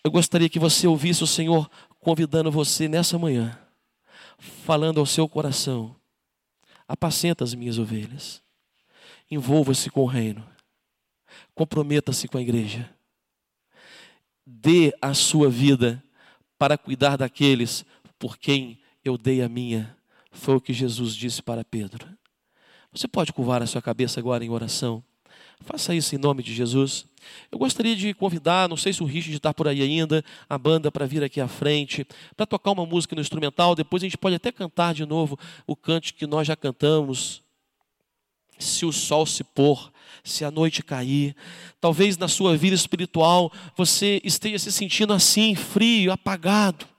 eu 0.03 0.11
gostaria 0.11 0.49
que 0.49 0.59
você 0.59 0.87
ouvisse 0.87 1.25
o 1.25 1.27
Senhor 1.27 1.71
convidando 2.05 2.51
você 2.51 2.87
nessa 2.87 3.19
manhã, 3.19 3.59
falando 4.39 5.01
ao 5.01 5.07
seu 5.07 5.27
coração: 5.27 5.97
apacenta 6.87 7.43
as 7.43 7.55
minhas 7.55 7.79
ovelhas, 7.79 8.43
envolva-se 9.31 9.89
com 9.91 10.03
o 10.03 10.07
reino, 10.07 10.47
comprometa-se 11.55 12.29
com 12.29 12.37
a 12.37 12.43
igreja, 12.43 12.95
dê 14.47 14.93
a 15.01 15.15
sua 15.15 15.49
vida 15.49 16.05
para 16.59 16.77
cuidar 16.77 17.17
daqueles 17.17 17.87
por 18.19 18.37
quem 18.37 18.79
eu 19.03 19.17
dei 19.17 19.43
a 19.43 19.49
minha. 19.49 19.97
Foi 20.31 20.57
o 20.57 20.61
que 20.61 20.73
Jesus 20.73 21.15
disse 21.15 21.43
para 21.43 21.65
Pedro. 21.65 22.07
Você 22.93 23.09
pode 23.09 23.33
curvar 23.33 23.63
a 23.63 23.67
sua 23.67 23.81
cabeça 23.81 24.21
agora 24.21 24.45
em 24.45 24.51
oração. 24.51 25.03
Faça 25.61 25.95
isso 25.95 26.15
em 26.15 26.19
nome 26.19 26.43
de 26.43 26.55
Jesus. 26.55 27.07
Eu 27.51 27.59
gostaria 27.59 27.97
de 27.97 28.13
convidar, 28.15 28.69
não 28.69 28.77
sei 28.77 28.93
se 28.93 29.03
o 29.03 29.07
Richard 29.07 29.37
está 29.37 29.53
por 29.53 29.67
aí 29.67 29.81
ainda, 29.83 30.25
a 30.49 30.59
banda 30.59 30.91
para 30.91 31.07
vir 31.07 31.23
aqui 31.23 31.41
à 31.41 31.49
frente, 31.49 32.07
para 32.37 32.47
tocar 32.47 32.73
uma 32.73 32.85
música 32.85 33.15
no 33.15 33.23
instrumental. 33.23 33.75
Depois 33.75 34.03
a 34.03 34.07
gente 34.07 34.19
pode 34.19 34.37
até 34.37 34.53
cantar 34.53 34.95
de 34.95 35.07
novo 35.07 35.39
o 35.67 35.75
cante 35.75 36.13
que 36.13 36.27
nós 36.27 36.47
já 36.47 36.57
cantamos. 36.57 37.43
Se 38.59 38.85
o 38.87 38.93
sol 38.93 39.27
se 39.27 39.43
pôr, 39.43 39.91
se 40.23 40.45
a 40.45 40.51
noite 40.51 40.83
cair, 40.83 41.35
talvez 41.81 42.17
na 42.17 42.29
sua 42.29 42.57
vida 42.57 42.75
espiritual 42.75 43.53
você 43.77 44.21
esteja 44.23 44.59
se 44.59 44.71
sentindo 44.71 45.13
assim, 45.13 45.55
frio, 45.55 46.13
apagado. 46.13 46.94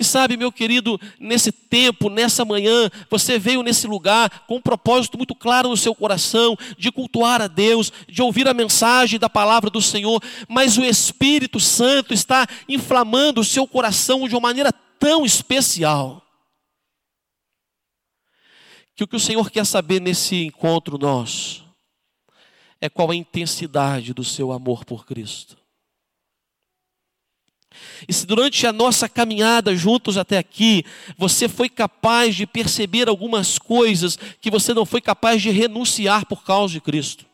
Que 0.00 0.04
sabe, 0.04 0.34
meu 0.34 0.50
querido, 0.50 0.98
nesse 1.18 1.52
tempo, 1.52 2.08
nessa 2.08 2.42
manhã, 2.42 2.88
você 3.10 3.38
veio 3.38 3.62
nesse 3.62 3.86
lugar 3.86 4.46
com 4.46 4.56
um 4.56 4.60
propósito 4.62 5.18
muito 5.18 5.34
claro 5.34 5.68
no 5.68 5.76
seu 5.76 5.94
coração 5.94 6.56
de 6.78 6.90
cultuar 6.90 7.42
a 7.42 7.46
Deus, 7.46 7.92
de 8.08 8.22
ouvir 8.22 8.48
a 8.48 8.54
mensagem 8.54 9.20
da 9.20 9.28
palavra 9.28 9.68
do 9.68 9.82
Senhor, 9.82 10.18
mas 10.48 10.78
o 10.78 10.82
Espírito 10.82 11.60
Santo 11.60 12.14
está 12.14 12.46
inflamando 12.66 13.42
o 13.42 13.44
seu 13.44 13.66
coração 13.66 14.26
de 14.26 14.34
uma 14.34 14.40
maneira 14.40 14.72
tão 14.98 15.22
especial. 15.26 16.22
Que 18.96 19.04
o 19.04 19.06
que 19.06 19.16
o 19.16 19.20
Senhor 19.20 19.50
quer 19.50 19.66
saber 19.66 20.00
nesse 20.00 20.46
encontro 20.46 20.96
nosso 20.96 21.62
é 22.80 22.88
qual 22.88 23.10
a 23.10 23.14
intensidade 23.14 24.14
do 24.14 24.24
seu 24.24 24.50
amor 24.50 24.82
por 24.82 25.04
Cristo. 25.04 25.59
E 28.08 28.12
se 28.12 28.26
durante 28.26 28.66
a 28.66 28.72
nossa 28.72 29.08
caminhada 29.08 29.74
juntos 29.76 30.18
até 30.18 30.38
aqui, 30.38 30.84
você 31.16 31.48
foi 31.48 31.68
capaz 31.68 32.34
de 32.34 32.46
perceber 32.46 33.08
algumas 33.08 33.58
coisas 33.58 34.18
que 34.40 34.50
você 34.50 34.74
não 34.74 34.84
foi 34.84 35.00
capaz 35.00 35.40
de 35.40 35.50
renunciar 35.50 36.26
por 36.26 36.44
causa 36.44 36.74
de 36.74 36.80
Cristo 36.80 37.29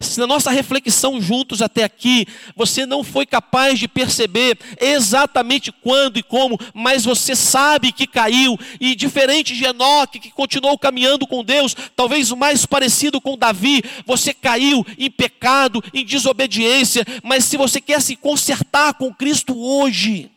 se 0.00 0.18
na 0.18 0.26
nossa 0.26 0.50
reflexão 0.50 1.20
juntos 1.20 1.62
até 1.62 1.84
aqui, 1.84 2.26
você 2.56 2.86
não 2.86 3.02
foi 3.02 3.26
capaz 3.26 3.78
de 3.78 3.88
perceber 3.88 4.58
exatamente 4.80 5.72
quando 5.72 6.18
e 6.18 6.22
como, 6.22 6.58
mas 6.72 7.04
você 7.04 7.34
sabe 7.34 7.92
que 7.92 8.06
caiu, 8.06 8.58
e 8.80 8.94
diferente 8.94 9.54
de 9.54 9.64
Enoque, 9.64 10.20
que 10.20 10.30
continuou 10.30 10.78
caminhando 10.78 11.26
com 11.26 11.44
Deus, 11.44 11.74
talvez 11.94 12.30
mais 12.32 12.66
parecido 12.66 13.20
com 13.20 13.36
Davi, 13.36 13.82
você 14.06 14.32
caiu 14.32 14.84
em 14.98 15.10
pecado, 15.10 15.82
em 15.92 16.04
desobediência, 16.04 17.04
mas 17.22 17.44
se 17.44 17.56
você 17.56 17.80
quer 17.80 18.00
se 18.00 18.16
consertar 18.16 18.94
com 18.94 19.12
Cristo 19.12 19.56
hoje, 19.56 20.30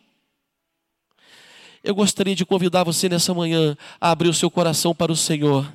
eu 1.84 1.96
gostaria 1.96 2.36
de 2.36 2.46
convidar 2.46 2.84
você 2.84 3.08
nessa 3.08 3.34
manhã 3.34 3.78
a 4.02 4.12
abrir 4.12 4.30
o 4.30 4.34
seu 4.34 4.52
coração 4.52 4.94
para 4.94 5.12
o 5.12 5.16
Senhor 5.16 5.72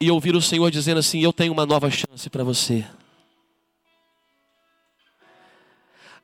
e 0.00 0.10
ouvir 0.10 0.34
o 0.34 0.40
Senhor 0.40 0.70
dizendo 0.70 0.98
assim: 0.98 1.20
Eu 1.20 1.32
tenho 1.32 1.52
uma 1.52 1.66
nova 1.66 1.90
chance 1.90 2.30
para 2.30 2.42
você. 2.42 2.84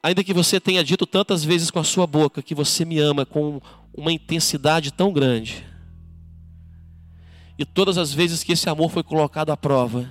Ainda 0.03 0.25
que 0.25 0.33
você 0.33 0.61
tenha 0.61 0.85
dito 0.85 1.05
tantas 1.05 1.45
vezes 1.45 1.71
com 1.71 1.81
a 1.81 1.85
sua 1.85 2.07
boca 2.07 2.43
que 2.43 2.55
você 2.55 2.85
me 2.85 2.99
ama 2.99 3.27
com 3.27 3.61
uma 3.93 4.13
intensidade 4.13 4.93
tão 4.93 5.13
grande, 5.13 5.67
e 7.59 7.65
todas 7.65 7.99
as 7.99 8.13
vezes 8.13 8.45
que 8.45 8.53
esse 8.53 8.69
amor 8.69 8.91
foi 8.91 9.03
colocado 9.03 9.51
à 9.51 9.57
prova, 9.57 10.09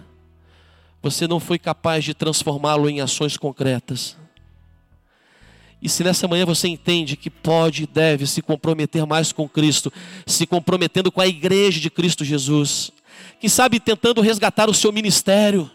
você 1.01 1.27
não 1.27 1.39
foi 1.39 1.57
capaz 1.57 2.03
de 2.03 2.13
transformá-lo 2.13 2.89
em 2.89 2.99
ações 2.99 3.37
concretas. 3.37 4.17
E 5.81 5.87
se 5.87 6.03
nessa 6.03 6.27
manhã 6.27 6.45
você 6.45 6.67
entende 6.67 7.15
que 7.15 7.29
pode 7.29 7.83
e 7.83 7.87
deve 7.87 8.25
se 8.25 8.41
comprometer 8.41 9.05
mais 9.05 9.31
com 9.31 9.47
Cristo, 9.47 9.93
se 10.25 10.47
comprometendo 10.47 11.11
com 11.11 11.21
a 11.21 11.27
igreja 11.27 11.79
de 11.79 11.91
Cristo 11.91 12.25
Jesus, 12.25 12.91
quem 13.39 13.49
sabe 13.49 13.79
tentando 13.79 14.21
resgatar 14.21 14.69
o 14.69 14.73
seu 14.73 14.91
ministério, 14.91 15.69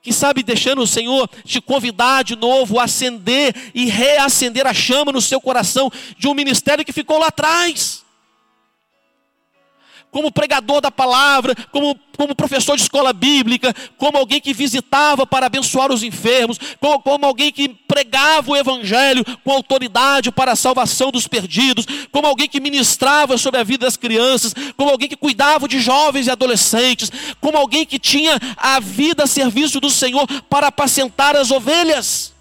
quem 0.00 0.12
sabe 0.12 0.42
deixando 0.42 0.80
o 0.80 0.86
Senhor 0.86 1.28
te 1.44 1.60
convidar 1.60 2.22
de 2.24 2.36
novo 2.36 2.78
a 2.78 2.84
acender 2.84 3.54
e 3.74 3.86
reacender 3.86 4.66
a 4.66 4.72
chama 4.72 5.12
no 5.12 5.20
seu 5.20 5.40
coração 5.40 5.90
de 6.16 6.28
um 6.28 6.34
ministério 6.34 6.84
que 6.84 6.92
ficou 6.92 7.18
lá 7.18 7.26
atrás 7.26 8.04
como 10.10 10.32
pregador 10.32 10.80
da 10.80 10.90
palavra, 10.90 11.54
como, 11.70 11.98
como 12.16 12.34
professor 12.34 12.76
de 12.76 12.82
escola 12.82 13.12
bíblica, 13.12 13.74
como 13.96 14.16
alguém 14.18 14.40
que 14.40 14.54
visitava 14.54 15.26
para 15.26 15.46
abençoar 15.46 15.92
os 15.92 16.02
enfermos, 16.02 16.58
como, 16.80 17.00
como 17.00 17.26
alguém 17.26 17.52
que 17.52 17.68
pregava 17.68 18.50
o 18.50 18.56
evangelho 18.56 19.24
com 19.44 19.52
autoridade 19.52 20.30
para 20.30 20.52
a 20.52 20.56
salvação 20.56 21.10
dos 21.10 21.28
perdidos, 21.28 21.86
como 22.10 22.26
alguém 22.26 22.48
que 22.48 22.60
ministrava 22.60 23.36
sobre 23.36 23.60
a 23.60 23.64
vida 23.64 23.86
das 23.86 23.96
crianças, 23.96 24.54
como 24.76 24.90
alguém 24.90 25.08
que 25.08 25.16
cuidava 25.16 25.68
de 25.68 25.78
jovens 25.78 26.26
e 26.26 26.30
adolescentes, 26.30 27.10
como 27.40 27.58
alguém 27.58 27.84
que 27.84 27.98
tinha 27.98 28.38
a 28.56 28.80
vida 28.80 29.24
a 29.24 29.26
serviço 29.26 29.80
do 29.80 29.90
Senhor 29.90 30.26
para 30.48 30.68
apacentar 30.68 31.36
as 31.36 31.50
ovelhas. 31.50 32.32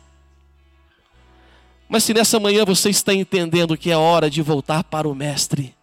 Mas 1.90 2.04
se 2.04 2.14
nessa 2.14 2.40
manhã 2.40 2.66
você 2.66 2.90
está 2.90 3.14
entendendo 3.14 3.78
que 3.78 3.92
é 3.92 3.98
hora 3.98 4.30
de 4.30 4.42
voltar 4.42 4.84
para 4.84 5.08
o 5.08 5.16
Mestre, 5.16 5.77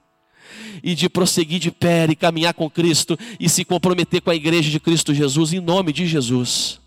e 0.83 0.95
de 0.95 1.09
prosseguir 1.09 1.59
de 1.59 1.71
pé 1.71 2.07
e 2.09 2.17
caminhar 2.17 2.55
com 2.55 2.69
Cristo 2.69 3.19
e 3.39 3.49
se 3.49 3.65
comprometer 3.65 4.21
com 4.21 4.31
a 4.31 4.35
igreja 4.35 4.71
de 4.71 4.81
Cristo 4.81 5.15
Jesus, 5.15 5.53
em 5.53 5.61
nome 5.61 5.93
de 5.93 6.07
Jesus. 6.07 6.81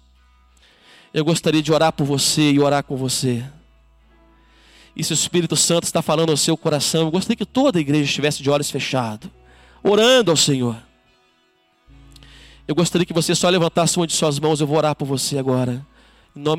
Eu 1.13 1.23
gostaria 1.25 1.61
de 1.61 1.71
orar 1.71 1.91
por 1.93 2.05
você 2.05 2.51
e 2.51 2.59
orar 2.59 2.83
com 2.83 2.95
você. 2.95 3.43
E 4.95 5.03
se 5.03 5.11
o 5.11 5.15
Espírito 5.15 5.55
Santo 5.55 5.83
está 5.83 6.01
falando 6.01 6.31
ao 6.31 6.37
seu 6.37 6.57
coração, 6.57 7.03
eu 7.03 7.11
gostaria 7.11 7.37
que 7.37 7.45
toda 7.45 7.77
a 7.77 7.81
igreja 7.81 8.05
estivesse 8.05 8.41
de 8.41 8.49
olhos 8.49 8.71
fechados, 8.71 9.29
orando 9.83 10.31
ao 10.31 10.37
Senhor. 10.37 10.75
Eu 12.67 12.73
gostaria 12.73 13.05
que 13.05 13.13
você 13.13 13.35
só 13.35 13.47
levantasse 13.47 13.95
uma 13.97 14.07
de 14.07 14.13
suas 14.13 14.39
mãos, 14.39 14.59
eu 14.59 14.67
vou 14.67 14.77
orar 14.77 14.95
por 14.95 15.05
você 15.05 15.37
agora. 15.37 15.85
Em 16.35 16.39
nome 16.39 16.55